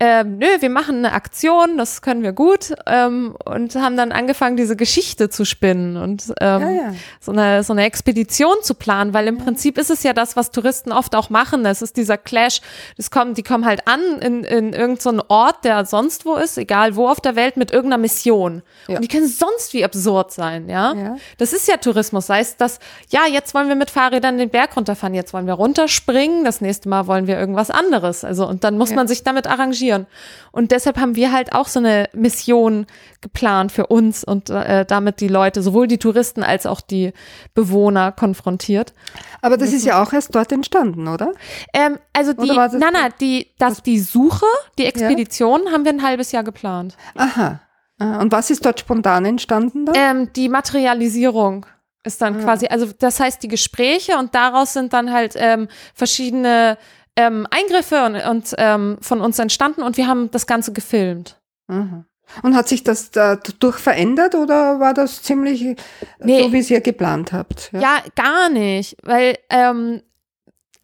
Ähm, 0.00 0.38
nö, 0.38 0.46
wir 0.58 0.70
machen 0.70 0.98
eine 0.98 1.12
Aktion, 1.12 1.78
das 1.78 2.02
können 2.02 2.22
wir 2.22 2.32
gut 2.32 2.74
ähm, 2.87 3.37
und 3.44 3.76
haben 3.76 3.96
dann 3.96 4.10
angefangen, 4.10 4.56
diese 4.56 4.74
Geschichte 4.74 5.28
zu 5.28 5.44
spinnen 5.44 5.96
und 5.96 6.32
ähm, 6.40 6.62
Ja, 6.62 6.70
ja. 6.70 6.94
so 7.20 7.30
eine 7.30 7.62
so 7.62 7.72
eine 7.72 7.84
Expedition 7.84 8.56
zu 8.62 8.74
planen, 8.74 9.14
weil 9.14 9.28
im 9.28 9.38
Prinzip 9.38 9.78
ist 9.78 9.90
es 9.90 10.02
ja 10.02 10.12
das, 10.12 10.34
was 10.37 10.50
Touristen 10.50 10.90
oft 10.92 11.14
auch 11.14 11.30
machen. 11.30 11.64
Es 11.64 11.80
ist 11.80 11.96
dieser 11.96 12.18
Clash. 12.18 12.60
Das 12.96 13.10
kommen, 13.10 13.34
die 13.34 13.42
kommen 13.42 13.64
halt 13.64 13.87
an 13.87 14.00
in, 14.20 14.44
in 14.44 14.72
irgendeinen 14.72 15.18
so 15.18 15.24
Ort, 15.28 15.64
der 15.64 15.84
sonst 15.84 16.26
wo 16.26 16.34
ist, 16.34 16.58
egal 16.58 16.96
wo 16.96 17.08
auf 17.08 17.20
der 17.20 17.37
Welt, 17.37 17.56
mit 17.56 17.72
irgendeiner 17.72 18.00
Mission. 18.00 18.62
Ja. 18.88 18.96
Und 18.96 19.02
die 19.02 19.08
können 19.08 19.28
sonst 19.28 19.72
wie 19.72 19.84
absurd 19.84 20.32
sein, 20.32 20.68
ja? 20.68 20.92
Ja. 20.94 21.16
Das 21.38 21.52
ist 21.52 21.68
ja 21.68 21.76
Tourismus. 21.76 22.26
Sei 22.26 22.40
es 22.40 22.56
das, 22.56 22.80
ja, 23.10 23.22
jetzt 23.30 23.54
wollen 23.54 23.68
wir 23.68 23.76
mit 23.76 23.90
Fahrrädern 23.90 24.38
den 24.38 24.50
Berg 24.50 24.76
runterfahren, 24.76 25.14
jetzt 25.14 25.32
wollen 25.32 25.46
wir 25.46 25.54
runterspringen, 25.54 26.44
das 26.44 26.60
nächste 26.64 26.88
Mal 26.88 27.07
wollen 27.07 27.27
wir 27.29 27.38
irgendwas 27.38 27.70
anderes. 27.70 28.24
Also, 28.24 28.46
und 28.48 28.64
dann 28.64 28.77
muss 28.77 28.90
Ja. 28.90 28.96
man 28.96 29.07
sich 29.09 29.22
damit 29.22 29.46
arrangieren. 29.46 30.07
Und 30.50 30.72
deshalb 30.72 30.98
haben 30.98 31.14
wir 31.16 31.31
halt 31.33 31.53
auch 31.55 31.68
so 31.68 31.79
eine 31.79 32.09
Mission 32.12 32.87
geplant 33.20 33.70
für 33.72 33.87
uns 33.87 34.24
und 34.24 34.50
äh, 34.50 34.85
damit 34.85 35.20
die 35.20 35.29
Leute, 35.29 35.62
sowohl 35.62 35.87
die 35.87 35.98
Touristen 35.98 36.42
als 36.42 36.66
auch 36.66 36.81
die 36.81 37.12
Bewohner 37.55 38.12
konfrontiert. 38.12 38.92
Aber 39.40 39.57
das 39.57 39.72
ist 39.72 39.85
ja 39.85 40.03
auch 40.03 40.12
erst 40.12 40.35
dort 40.35 40.50
entstanden, 40.53 41.07
oder? 41.09 41.33
Ähm, 41.72 41.98
also 42.12 42.33
die, 42.33 42.50
Oder 42.50 42.70
na, 42.79 42.88
na, 42.92 43.09
die, 43.20 43.48
das, 43.59 43.83
die 43.83 43.98
Suche, 44.00 44.46
die 44.79 44.87
Expedition 44.87 45.70
haben 45.72 45.85
wir 45.85 45.92
ein 45.92 46.03
halbes 46.03 46.33
Jahr 46.33 46.44
geplant. 46.44 46.96
Aha. 47.14 47.61
Ah, 47.98 48.20
Und 48.20 48.33
was 48.33 48.50
ist 48.50 48.66
dort 48.66 48.81
spontan 48.81 49.24
entstanden 49.24 49.87
dann? 49.87 49.94
Ähm, 49.96 50.33
die 50.35 50.48
Materialisierung 50.48 51.64
ist 52.04 52.20
dann 52.22 52.40
quasi, 52.40 52.66
also 52.66 52.86
das 52.98 53.18
heißt 53.18 53.42
die 53.42 53.48
Gespräche 53.48 54.18
und 54.18 54.34
daraus 54.34 54.72
sind 54.74 54.92
dann 54.92 55.12
halt 55.12 55.34
ähm, 55.36 55.68
verschiedene 55.94 56.78
ähm, 57.16 57.46
Eingriffe 57.50 58.04
und, 58.04 58.16
und 58.16 58.54
ähm, 58.58 58.98
von 59.00 59.20
uns 59.20 59.38
entstanden 59.38 59.82
und 59.82 59.96
wir 59.96 60.06
haben 60.06 60.30
das 60.30 60.46
Ganze 60.46 60.72
gefilmt. 60.72 61.40
Aha. 61.68 62.04
Und 62.42 62.56
hat 62.56 62.68
sich 62.68 62.82
das 62.82 63.10
dadurch 63.10 63.76
verändert 63.78 64.34
oder 64.34 64.80
war 64.80 64.94
das 64.94 65.22
ziemlich 65.22 65.62
äh, 65.62 65.76
Nee. 66.20 66.42
so, 66.42 66.52
wie 66.52 66.58
es 66.58 66.70
ihr 66.70 66.80
geplant 66.80 67.32
habt? 67.32 67.70
Ja, 67.72 67.98
gar 68.16 68.48
nicht, 68.48 68.96
weil 69.02 69.36
ähm, 69.50 70.02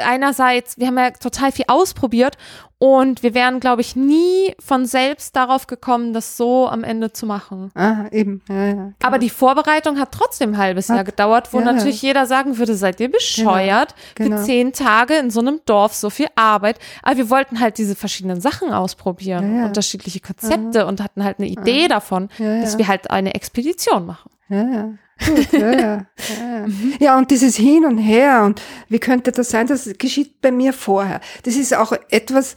einerseits, 0.00 0.78
wir 0.78 0.86
haben 0.88 0.98
ja 0.98 1.10
total 1.10 1.52
viel 1.52 1.64
ausprobiert 1.68 2.36
und 2.78 3.22
wir 3.22 3.34
wären, 3.34 3.60
glaube 3.60 3.82
ich, 3.82 3.94
nie 3.94 4.54
von 4.58 4.86
selbst 4.86 5.36
darauf 5.36 5.66
gekommen, 5.66 6.14
das 6.14 6.38
so 6.38 6.66
am 6.66 6.82
Ende 6.82 7.12
zu 7.12 7.26
machen. 7.26 7.70
Ah, 7.74 8.06
eben. 8.10 8.42
Ja, 8.48 8.64
ja. 8.66 8.92
Aber 9.02 9.18
die 9.18 9.28
Vorbereitung 9.28 9.98
hat 10.00 10.12
trotzdem 10.12 10.52
ein 10.52 10.58
halbes 10.58 10.88
Jahr 10.88 11.00
Hat- 11.00 11.06
gedauert, 11.06 11.52
wo 11.52 11.60
ja, 11.60 11.66
ja. 11.66 11.72
natürlich 11.72 12.00
jeder 12.00 12.24
sagen 12.24 12.56
würde, 12.56 12.74
seid 12.74 12.98
ihr 13.00 13.10
bescheuert? 13.10 13.94
genau. 14.14 14.38
Für 14.38 14.42
zehn 14.44 14.72
Tage 14.72 15.14
in 15.16 15.30
so 15.30 15.40
einem 15.40 15.60
Dorf 15.66 15.92
so 15.94 16.08
viel 16.08 16.28
Arbeit. 16.36 16.78
Aber 17.02 17.18
wir 17.18 17.28
wollten 17.28 17.60
halt 17.60 17.76
diese 17.76 17.94
verschiedenen 17.94 18.40
Sachen 18.40 18.72
ausprobieren, 18.72 19.54
Ja, 19.56 19.60
ja. 19.60 19.66
unterschiedliche 19.66 20.20
Konzepte 20.20 20.86
und 20.86 21.02
hatten 21.02 21.22
halt 21.22 21.38
eine 21.38 21.48
Idee 21.48 21.86
davon, 21.88 22.30
Ja, 22.38 22.54
ja. 22.54 22.60
dass 22.62 22.78
wir 22.78 22.88
halt 22.88 23.10
eine 23.10 23.34
Expedition 23.34 24.06
machen. 24.06 24.30
Ja, 24.48 24.62
ja. 24.68 24.88
Gut, 25.24 25.52
ja, 25.52 25.72
ja. 25.72 25.78
Ja, 25.78 26.06
ja. 26.38 26.66
ja, 27.00 27.18
und 27.18 27.30
dieses 27.30 27.56
Hin 27.56 27.85
und 27.85 27.98
Her 27.98 28.42
und 28.44 28.61
wie 28.88 28.98
könnte 28.98 29.33
das 29.33 29.50
sein, 29.50 29.66
das 29.66 29.90
geschieht 29.98 30.40
bei 30.40 30.50
mir 30.50 30.72
vorher. 30.72 31.20
Das 31.42 31.56
ist 31.56 31.74
auch 31.74 31.92
etwas, 32.11 32.54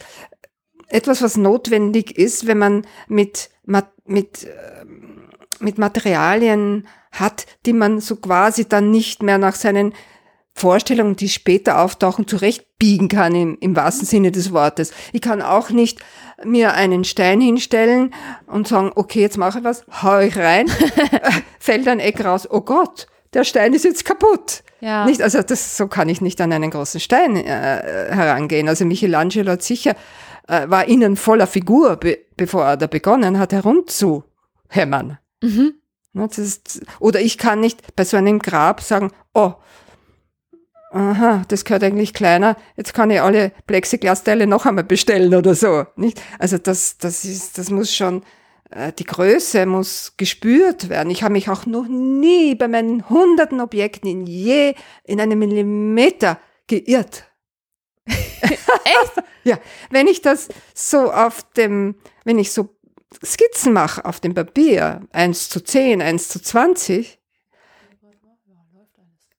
etwas, 0.88 1.22
was 1.22 1.36
notwendig 1.36 2.16
ist, 2.16 2.46
wenn 2.46 2.58
man 2.58 2.86
mit, 3.08 3.50
mit, 4.06 4.46
ähm, 4.80 5.28
mit 5.60 5.78
Materialien 5.78 6.86
hat, 7.12 7.46
die 7.66 7.72
man 7.72 8.00
so 8.00 8.16
quasi 8.16 8.68
dann 8.68 8.90
nicht 8.90 9.22
mehr 9.22 9.38
nach 9.38 9.54
seinen 9.54 9.92
Vorstellungen, 10.56 11.16
die 11.16 11.28
später 11.28 11.80
auftauchen, 11.80 12.28
zurechtbiegen 12.28 13.08
kann 13.08 13.34
im, 13.34 13.58
im 13.60 13.74
wahrsten 13.74 14.06
Sinne 14.06 14.30
des 14.30 14.52
Wortes. 14.52 14.92
Ich 15.12 15.20
kann 15.20 15.42
auch 15.42 15.70
nicht 15.70 15.98
mir 16.42 16.74
einen 16.74 17.04
Stein 17.04 17.40
hinstellen 17.40 18.14
und 18.46 18.68
sagen, 18.68 18.92
okay, 18.94 19.20
jetzt 19.20 19.38
mache 19.38 19.58
ich 19.58 19.64
was, 19.64 19.84
hau 20.02 20.18
ich 20.18 20.36
rein, 20.36 20.68
fällt 21.58 21.86
ein 21.88 22.00
Eck 22.00 22.24
raus, 22.24 22.48
oh 22.50 22.62
Gott, 22.62 23.06
der 23.34 23.44
Stein 23.44 23.74
ist 23.74 23.84
jetzt 23.84 24.04
kaputt. 24.04 24.62
Ja. 24.80 25.04
Nicht, 25.06 25.22
also 25.22 25.42
das, 25.42 25.76
so 25.76 25.88
kann 25.88 26.08
ich 26.08 26.20
nicht 26.20 26.40
an 26.40 26.52
einen 26.52 26.70
großen 26.70 27.00
Stein 27.00 27.36
äh, 27.36 28.08
herangehen. 28.10 28.68
Also 28.68 28.84
Michelangelo 28.84 29.52
hat 29.52 29.62
sicher, 29.62 29.96
äh, 30.46 30.68
war 30.68 30.86
innen 30.86 31.16
voller 31.16 31.46
Figur, 31.46 31.96
be 31.96 32.18
bevor 32.36 32.64
er 32.64 32.76
da 32.76 32.86
begonnen 32.86 33.38
hat, 33.38 33.52
herumzuhämmern. 33.52 35.18
Mhm. 35.42 35.74
Ist, 36.36 36.82
oder 37.00 37.20
ich 37.20 37.38
kann 37.38 37.60
nicht 37.60 37.96
bei 37.96 38.04
so 38.04 38.16
einem 38.16 38.38
Grab 38.38 38.80
sagen, 38.80 39.10
oh, 39.34 39.54
aha, 40.94 41.42
das 41.48 41.64
gehört 41.64 41.82
eigentlich 41.82 42.14
kleiner, 42.14 42.56
jetzt 42.76 42.94
kann 42.94 43.10
ich 43.10 43.20
alle 43.20 43.52
Plexiglasteile 43.66 44.46
noch 44.46 44.64
einmal 44.64 44.84
bestellen 44.84 45.34
oder 45.34 45.54
so. 45.54 45.86
Nicht? 45.96 46.22
Also 46.38 46.56
das, 46.58 46.98
das 46.98 47.24
ist, 47.24 47.58
das 47.58 47.70
muss 47.70 47.94
schon, 47.94 48.22
äh, 48.70 48.92
die 48.92 49.04
Größe 49.04 49.66
muss 49.66 50.14
gespürt 50.16 50.88
werden. 50.88 51.10
Ich 51.10 51.22
habe 51.22 51.32
mich 51.32 51.50
auch 51.50 51.66
noch 51.66 51.86
nie 51.88 52.54
bei 52.54 52.68
meinen 52.68 53.08
hunderten 53.10 53.60
Objekten 53.60 54.08
in 54.08 54.26
je 54.26 54.74
in 55.02 55.20
einem 55.20 55.40
Millimeter 55.40 56.38
geirrt. 56.68 57.24
Echt? 58.06 59.24
ja, 59.44 59.58
wenn 59.90 60.06
ich 60.06 60.22
das 60.22 60.48
so 60.74 61.10
auf 61.10 61.42
dem, 61.56 61.96
wenn 62.24 62.38
ich 62.38 62.52
so 62.52 62.68
Skizzen 63.24 63.72
mache 63.72 64.04
auf 64.04 64.20
dem 64.20 64.34
Papier, 64.34 65.00
1 65.12 65.48
zu 65.48 65.60
10, 65.60 66.02
1 66.02 66.28
zu 66.28 66.40
20, 66.40 67.18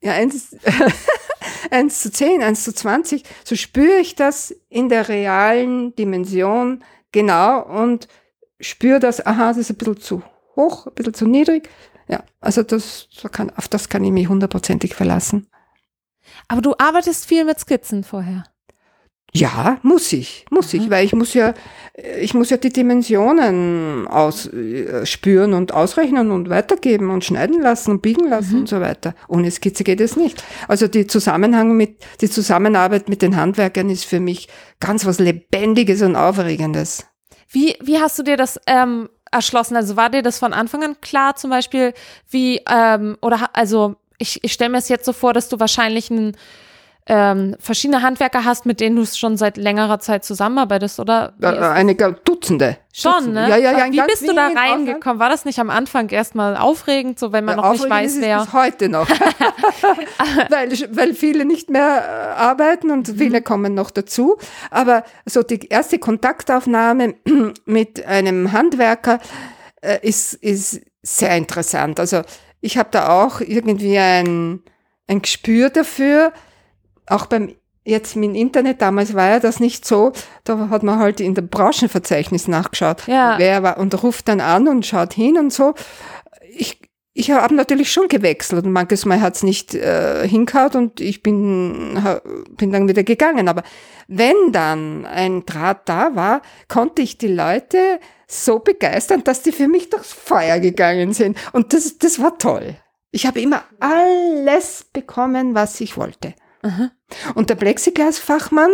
ja, 0.01 0.11
1, 0.11 0.55
1 1.71 2.01
zu 2.01 2.11
10, 2.11 2.41
1 2.41 2.63
zu 2.63 2.73
20, 2.73 3.23
so 3.43 3.55
spüre 3.55 3.97
ich 3.99 4.15
das 4.15 4.55
in 4.69 4.89
der 4.89 5.07
realen 5.09 5.95
Dimension 5.95 6.83
genau 7.11 7.61
und 7.61 8.07
spüre 8.59 8.99
das, 8.99 9.25
aha, 9.25 9.49
das 9.49 9.57
ist 9.57 9.71
ein 9.71 9.77
bisschen 9.77 9.97
zu 9.97 10.23
hoch, 10.55 10.87
ein 10.87 10.93
bisschen 10.93 11.13
zu 11.13 11.27
niedrig. 11.27 11.69
Ja, 12.07 12.23
also 12.39 12.63
das, 12.63 13.07
so 13.09 13.29
kann, 13.29 13.49
auf 13.51 13.67
das 13.67 13.89
kann 13.89 14.03
ich 14.03 14.11
mich 14.11 14.29
hundertprozentig 14.29 14.93
verlassen. 14.93 15.47
Aber 16.47 16.61
du 16.61 16.73
arbeitest 16.77 17.25
viel 17.25 17.45
mit 17.45 17.59
Skizzen 17.59 18.03
vorher. 18.03 18.43
Ja, 19.35 19.79
muss 19.81 20.13
ich, 20.13 20.45
muss 20.49 20.73
ich, 20.73 20.89
weil 20.89 21.05
ich 21.05 21.11
muss 21.11 21.33
ja, 21.33 21.53
ich 22.21 22.33
muss 22.33 22.49
ja 22.49 22.57
die 22.57 22.71
Dimensionen 22.71 24.07
ausspüren 24.07 25.51
äh, 25.51 25.55
und 25.55 25.73
ausrechnen 25.73 26.31
und 26.31 26.49
weitergeben 26.49 27.09
und 27.09 27.25
schneiden 27.25 27.61
lassen 27.61 27.91
und 27.91 28.01
biegen 28.01 28.29
lassen 28.29 28.53
mhm. 28.53 28.59
und 28.61 28.69
so 28.69 28.79
weiter. 28.79 29.13
Ohne 29.27 29.51
Skizze 29.51 29.83
geht 29.83 29.99
es 29.99 30.15
nicht. 30.15 30.41
Also 30.69 30.87
die 30.87 31.05
Zusammenhang 31.05 31.75
mit, 31.75 31.97
die 32.21 32.29
Zusammenarbeit 32.29 33.09
mit 33.09 33.21
den 33.21 33.35
Handwerkern 33.35 33.89
ist 33.89 34.05
für 34.05 34.21
mich 34.21 34.47
ganz 34.79 35.05
was 35.05 35.19
Lebendiges 35.19 36.01
und 36.01 36.15
Aufregendes. 36.15 37.05
Wie, 37.49 37.75
wie 37.81 37.99
hast 37.99 38.17
du 38.17 38.23
dir 38.23 38.37
das 38.37 38.57
ähm, 38.67 39.09
erschlossen? 39.31 39.75
Also 39.75 39.97
war 39.97 40.09
dir 40.09 40.21
das 40.21 40.39
von 40.39 40.53
Anfang 40.53 40.81
an 40.81 41.01
klar, 41.01 41.35
zum 41.35 41.49
Beispiel, 41.49 41.93
wie, 42.29 42.61
ähm, 42.69 43.17
oder 43.21 43.49
also 43.51 43.95
ich, 44.17 44.41
ich 44.45 44.53
stelle 44.53 44.71
mir 44.71 44.77
es 44.77 44.87
jetzt 44.87 45.05
so 45.05 45.11
vor, 45.11 45.33
dass 45.33 45.49
du 45.49 45.59
wahrscheinlich 45.59 46.09
ein 46.09 46.37
ähm, 47.07 47.55
verschiedene 47.59 48.01
Handwerker 48.01 48.45
hast, 48.45 48.65
mit 48.65 48.79
denen 48.79 48.95
du 48.95 49.05
schon 49.05 49.37
seit 49.37 49.57
längerer 49.57 49.99
Zeit 49.99 50.25
zusammenarbeitest, 50.25 50.99
oder? 50.99 51.33
Äh, 51.39 51.47
eine 51.47 51.93
Dutzende. 51.93 52.77
Schon, 52.91 53.11
Dutzende. 53.11 53.41
ne? 53.41 53.49
Ja, 53.49 53.57
ja, 53.57 53.77
ja, 53.77 53.91
Wie 53.91 54.01
bist 54.07 54.27
du 54.27 54.33
da 54.33 54.47
reingekommen? 54.47 55.19
War 55.19 55.29
das 55.29 55.45
nicht 55.45 55.59
am 55.59 55.69
Anfang 55.69 56.09
erstmal 56.09 56.57
aufregend, 56.57 57.19
so 57.19 57.31
wenn 57.31 57.45
man 57.45 57.57
ja, 57.57 57.61
noch 57.61 57.73
nicht 57.73 57.87
weiß, 57.87 58.15
ist 58.15 58.21
wer? 58.21 58.39
Bis 58.39 58.53
heute 58.53 58.89
noch. 58.89 59.07
weil, 60.49 60.71
weil 60.71 61.13
viele 61.13 61.45
nicht 61.45 61.69
mehr 61.69 62.35
äh, 62.37 62.39
arbeiten 62.41 62.89
und 62.89 63.07
mhm. 63.09 63.17
viele 63.17 63.41
kommen 63.43 63.75
noch 63.75 63.91
dazu. 63.91 64.37
Aber 64.71 65.03
so 65.25 65.43
die 65.43 65.67
erste 65.67 65.99
Kontaktaufnahme 65.99 67.15
mit 67.65 68.03
einem 68.03 68.51
Handwerker 68.51 69.19
äh, 69.81 69.99
ist, 70.01 70.33
ist 70.33 70.81
sehr 71.03 71.37
interessant. 71.37 71.99
Also 71.99 72.23
ich 72.61 72.79
habe 72.79 72.89
da 72.91 73.09
auch 73.09 73.41
irgendwie 73.41 73.99
ein, 73.99 74.63
ein 75.07 75.21
Gespür 75.21 75.69
dafür, 75.69 76.33
auch 77.07 77.25
beim 77.25 77.55
jetzt 77.85 78.15
mit 78.15 78.35
Internet, 78.35 78.81
damals 78.81 79.13
war 79.13 79.29
ja 79.29 79.39
das 79.39 79.59
nicht 79.59 79.85
so, 79.85 80.11
da 80.43 80.69
hat 80.69 80.83
man 80.83 80.97
halt 80.97 81.19
in 81.19 81.35
der 81.35 81.43
Branchenverzeichnis 81.43 82.47
nachgeschaut, 82.47 83.07
ja. 83.07 83.35
wer 83.37 83.61
war, 83.63 83.77
und 83.77 84.01
ruft 84.03 84.27
dann 84.27 84.41
an 84.41 84.67
und 84.67 84.85
schaut 84.85 85.13
hin 85.13 85.37
und 85.37 85.53
so. 85.53 85.75
Ich, 86.57 86.81
ich 87.13 87.31
habe 87.31 87.53
natürlich 87.53 87.91
schon 87.91 88.07
gewechselt 88.07 88.65
und 88.65 88.71
manches 88.71 89.05
Mal 89.05 89.21
hat's 89.21 89.43
nicht 89.43 89.75
äh, 89.75 90.27
hingehaut 90.27 90.75
und 90.75 90.99
ich 90.99 91.21
bin, 91.21 92.03
bin 92.57 92.71
dann 92.71 92.87
wieder 92.87 93.03
gegangen. 93.03 93.47
Aber 93.47 93.63
wenn 94.07 94.51
dann 94.51 95.05
ein 95.05 95.45
Draht 95.45 95.87
da 95.87 96.15
war, 96.15 96.41
konnte 96.67 97.03
ich 97.03 97.17
die 97.17 97.27
Leute 97.27 97.99
so 98.27 98.59
begeistern, 98.59 99.23
dass 99.23 99.43
die 99.43 99.51
für 99.51 99.67
mich 99.67 99.91
durchs 99.91 100.11
Feuer 100.11 100.59
gegangen 100.59 101.13
sind. 101.13 101.37
Und 101.53 101.71
das, 101.73 101.99
das 101.99 102.19
war 102.19 102.37
toll. 102.39 102.75
Ich 103.11 103.25
habe 103.25 103.39
immer 103.39 103.63
alles 103.79 104.87
bekommen, 104.91 105.55
was 105.55 105.79
ich 105.79 105.95
wollte. 105.95 106.33
Aha. 106.65 106.89
Und 107.35 107.51
der 107.51 107.55
Plexiglas-Fachmann, 107.55 108.71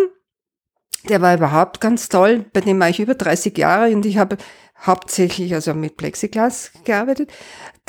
der 1.10 1.21
war 1.21 1.36
überhaupt 1.36 1.82
ganz 1.82 2.08
toll, 2.08 2.45
bei 2.54 2.62
dem 2.62 2.80
war 2.80 2.88
ich 2.88 3.01
über 3.01 3.15
30 3.15 3.58
Jahre 3.58 3.93
und 3.93 4.06
ich 4.06 4.17
habe 4.17 4.38
hauptsächlich 4.80 5.54
also 5.54 5.73
mit 5.73 5.97
Plexiglas 5.97 6.71
gearbeitet. 6.86 7.32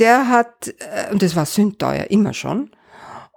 Der 0.01 0.29
hat, 0.29 0.69
äh, 0.69 1.13
und 1.13 1.23
das 1.23 1.37
war 1.37 1.47
sündteuer, 1.47 2.11
immer 2.11 2.35
schon. 2.35 2.71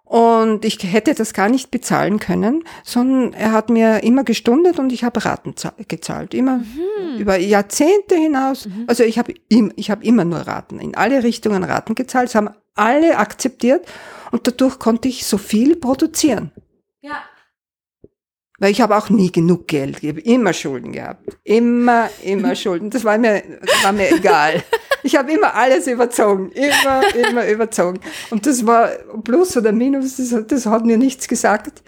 Und 0.05 0.65
ich 0.65 0.77
hätte 0.83 1.15
das 1.15 1.33
gar 1.33 1.49
nicht 1.49 1.71
bezahlen 1.71 2.19
können, 2.19 2.63
sondern 2.83 3.33
er 3.33 3.51
hat 3.51 3.71
mir 3.71 4.03
immer 4.03 4.23
gestundet 4.23 4.77
und 4.77 4.91
ich 4.91 5.03
habe 5.03 5.25
Raten 5.25 5.55
gezahlt. 5.87 6.35
Immer 6.35 6.59
mhm. 6.59 7.17
über 7.17 7.37
Jahrzehnte 7.37 8.15
hinaus. 8.15 8.67
Mhm. 8.67 8.83
Also 8.85 9.03
ich 9.03 9.17
habe 9.17 9.33
im, 9.49 9.73
ich 9.75 9.89
habe 9.89 10.05
immer 10.05 10.23
nur 10.23 10.39
Raten, 10.39 10.79
in 10.79 10.95
alle 10.95 11.23
Richtungen 11.23 11.63
Raten 11.63 11.95
gezahlt. 11.95 12.29
Das 12.29 12.35
haben 12.35 12.51
alle 12.75 13.17
akzeptiert 13.17 13.87
und 14.31 14.45
dadurch 14.45 14.77
konnte 14.77 15.07
ich 15.07 15.25
so 15.25 15.39
viel 15.39 15.75
produzieren. 15.75 16.51
Ja. 17.01 17.23
Weil 18.59 18.71
ich 18.71 18.81
habe 18.81 18.95
auch 18.95 19.09
nie 19.09 19.31
genug 19.31 19.67
Geld, 19.67 20.01
ich 20.01 20.09
habe 20.09 20.21
immer 20.21 20.53
Schulden 20.53 20.93
gehabt. 20.93 21.37
Immer, 21.43 22.09
immer 22.23 22.55
Schulden. 22.55 22.89
Das 22.89 23.03
war 23.03 23.17
mir, 23.17 23.43
war 23.83 23.91
mir 23.91 24.11
egal. 24.11 24.63
Ich 25.03 25.15
habe 25.15 25.31
immer 25.31 25.53
alles 25.53 25.87
überzogen. 25.87 26.51
Immer, 26.51 27.15
immer 27.15 27.47
überzogen. 27.47 27.99
Und 28.29 28.45
das 28.45 28.65
war 28.65 28.87
Plus 29.23 29.55
oder 29.57 29.71
Minus, 29.71 30.17
das, 30.17 30.47
das 30.47 30.65
hat 30.65 30.85
mir 30.85 30.97
nichts 30.97 31.27
gesagt. 31.27 31.83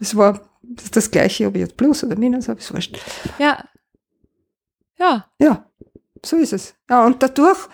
Es 0.00 0.14
war 0.16 0.40
das 0.62 1.10
Gleiche, 1.10 1.46
ob 1.46 1.54
ich 1.54 1.62
jetzt 1.62 1.76
Plus 1.76 2.04
oder 2.04 2.16
Minus 2.16 2.48
habe, 2.48 2.60
ist 2.60 2.72
wurscht. 2.72 2.98
Ja. 3.38 3.64
Ja. 4.98 5.26
Ja, 5.38 5.66
so 6.24 6.36
ist 6.36 6.52
es. 6.52 6.74
Ja, 6.88 7.04
und 7.06 7.22
dadurch 7.22 7.68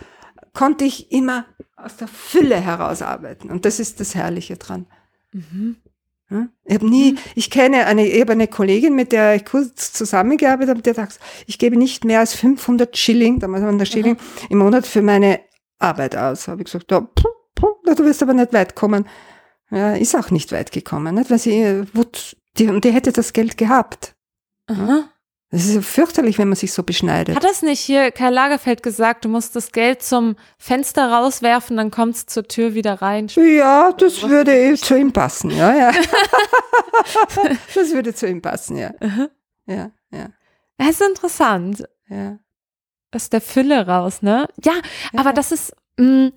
konnte 0.54 0.84
ich 0.84 1.12
immer 1.12 1.44
aus 1.76 1.96
der 1.96 2.08
Fülle 2.08 2.56
herausarbeiten. 2.56 3.50
Und 3.50 3.64
das 3.64 3.78
ist 3.80 4.00
das 4.00 4.14
Herrliche 4.14 4.56
dran. 4.56 4.86
Mhm. 5.32 5.76
Ich 6.64 6.74
habe 6.74 6.88
nie, 6.88 7.12
mhm. 7.12 7.18
ich 7.34 7.50
kenne 7.50 7.86
eine, 7.86 8.02
eine 8.02 8.48
Kollegin, 8.48 8.94
mit 8.94 9.12
der 9.12 9.36
ich 9.36 9.46
kurz 9.46 9.92
zusammengearbeitet 9.92 10.70
habe, 10.70 10.82
die 10.82 10.92
sagt, 10.92 11.18
ich 11.46 11.58
gebe 11.58 11.76
nicht 11.76 12.04
mehr 12.04 12.20
als 12.20 12.34
500 12.34 12.96
Schilling, 12.96 13.38
damals 13.38 13.64
waren 13.64 13.78
der 13.78 13.86
Schilling, 13.86 14.16
Aha. 14.16 14.46
im 14.50 14.58
Monat 14.58 14.86
für 14.86 15.00
meine 15.00 15.40
Arbeit 15.78 16.16
aus. 16.16 16.48
Habe 16.48 16.60
ich 16.60 16.66
gesagt, 16.66 16.90
ja, 16.90 17.00
puh, 17.00 17.28
puh, 17.54 17.74
du 17.84 18.04
wirst 18.04 18.22
aber 18.22 18.34
nicht 18.34 18.52
weit 18.52 18.74
kommen. 18.74 19.06
Ja, 19.70 19.92
ist 19.94 20.16
auch 20.16 20.30
nicht 20.30 20.52
weit 20.52 20.72
gekommen, 20.72 21.14
nicht? 21.14 21.30
Weil 21.30 21.38
sie, 21.38 21.84
wo, 21.94 22.04
die, 22.58 22.80
die 22.80 22.92
hätte 22.92 23.12
das 23.12 23.32
Geld 23.32 23.56
gehabt. 23.56 24.14
Aha. 24.66 25.10
Das 25.50 25.64
ist 25.64 25.74
ja 25.74 25.80
fürchterlich, 25.80 26.38
wenn 26.38 26.48
man 26.48 26.56
sich 26.56 26.72
so 26.74 26.82
beschneidet. 26.82 27.34
Hat 27.34 27.44
das 27.44 27.62
nicht 27.62 27.80
hier 27.80 28.10
Karl 28.12 28.34
Lagerfeld 28.34 28.82
gesagt, 28.82 29.24
du 29.24 29.30
musst 29.30 29.56
das 29.56 29.72
Geld 29.72 30.02
zum 30.02 30.36
Fenster 30.58 31.10
rauswerfen, 31.10 31.78
dann 31.78 31.90
kommt 31.90 32.16
es 32.16 32.26
zur 32.26 32.46
Tür 32.46 32.74
wieder 32.74 33.00
rein? 33.00 33.28
Ja, 33.28 33.92
das 33.92 34.22
Was 34.22 34.28
würde 34.28 34.54
eh 34.54 34.74
zu 34.74 34.98
ihm 34.98 35.10
passen, 35.10 35.50
ja, 35.50 35.74
ja. 35.74 35.92
das 37.74 37.92
würde 37.92 38.14
zu 38.14 38.26
ihm 38.26 38.42
passen, 38.42 38.76
ja. 38.76 38.92
Ja, 39.66 39.90
ja. 40.10 40.28
Das 40.76 40.90
ist 40.90 41.02
interessant. 41.02 41.84
Ja. 42.08 42.38
Aus 43.14 43.30
der 43.30 43.40
Fülle 43.40 43.86
raus, 43.86 44.20
ne? 44.20 44.48
Ja, 44.62 44.74
ja 45.12 45.20
aber 45.20 45.32
das 45.32 45.50
ist, 45.50 45.74
mh, 45.96 46.26
mm, 46.26 46.32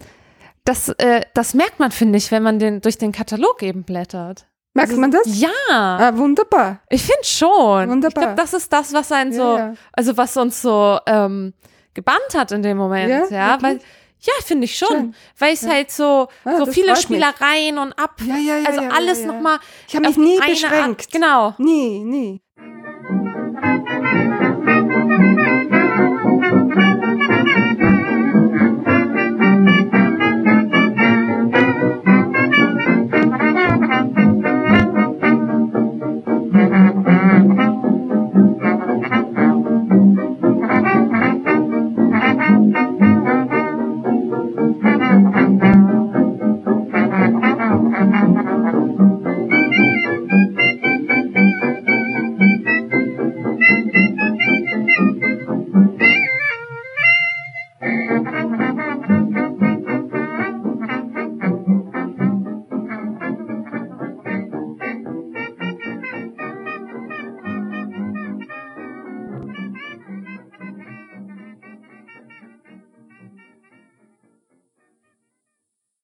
das, 0.63 0.89
äh, 0.89 1.21
das 1.33 1.53
merkt 1.53 1.79
man, 1.79 1.91
finde 1.91 2.17
ich, 2.17 2.31
wenn 2.31 2.43
man 2.43 2.59
den 2.59 2.81
durch 2.81 2.97
den 2.97 3.11
Katalog 3.11 3.61
eben 3.63 3.83
blättert. 3.83 4.47
Merkt 4.73 4.95
man 4.97 5.11
das? 5.11 5.23
Ja. 5.39 5.49
Ah, 5.69 6.11
wunderbar. 6.15 6.79
Ich 6.89 7.01
finde 7.01 7.23
schon. 7.23 7.89
Wunderbar. 7.89 8.07
Ich 8.07 8.13
glaube, 8.13 8.35
das 8.35 8.53
ist 8.53 8.71
das, 8.71 8.93
was 8.93 9.11
einen 9.11 9.33
so, 9.33 9.57
ja. 9.57 9.73
also 9.91 10.15
was 10.15 10.37
uns 10.37 10.61
so 10.61 10.97
ähm, 11.05 11.53
gebannt 11.93 12.33
hat 12.33 12.51
in 12.51 12.63
dem 12.63 12.77
Moment, 12.77 13.31
ja, 13.31 13.55
ja 13.55 13.61
weil 13.61 13.79
ja, 14.23 14.33
finde 14.45 14.65
ich 14.65 14.77
schon, 14.77 14.87
Schön. 14.87 15.15
weil 15.39 15.53
es 15.53 15.67
halt 15.67 15.89
so 15.89 16.27
ah, 16.45 16.57
so 16.57 16.67
viele 16.67 16.95
Spielereien 16.95 17.75
mich. 17.75 17.83
und 17.83 17.93
ab, 17.93 18.21
also 18.21 18.81
alles 18.81 19.21
ja, 19.21 19.25
ja. 19.25 19.31
noch 19.31 19.41
mal. 19.41 19.59
Ich 19.87 19.95
habe 19.95 20.07
mich 20.07 20.17
nie 20.17 20.39
beschränkt. 20.39 21.01
Art, 21.01 21.11
genau. 21.11 21.55
Nie, 21.57 22.03
nie. 22.03 22.41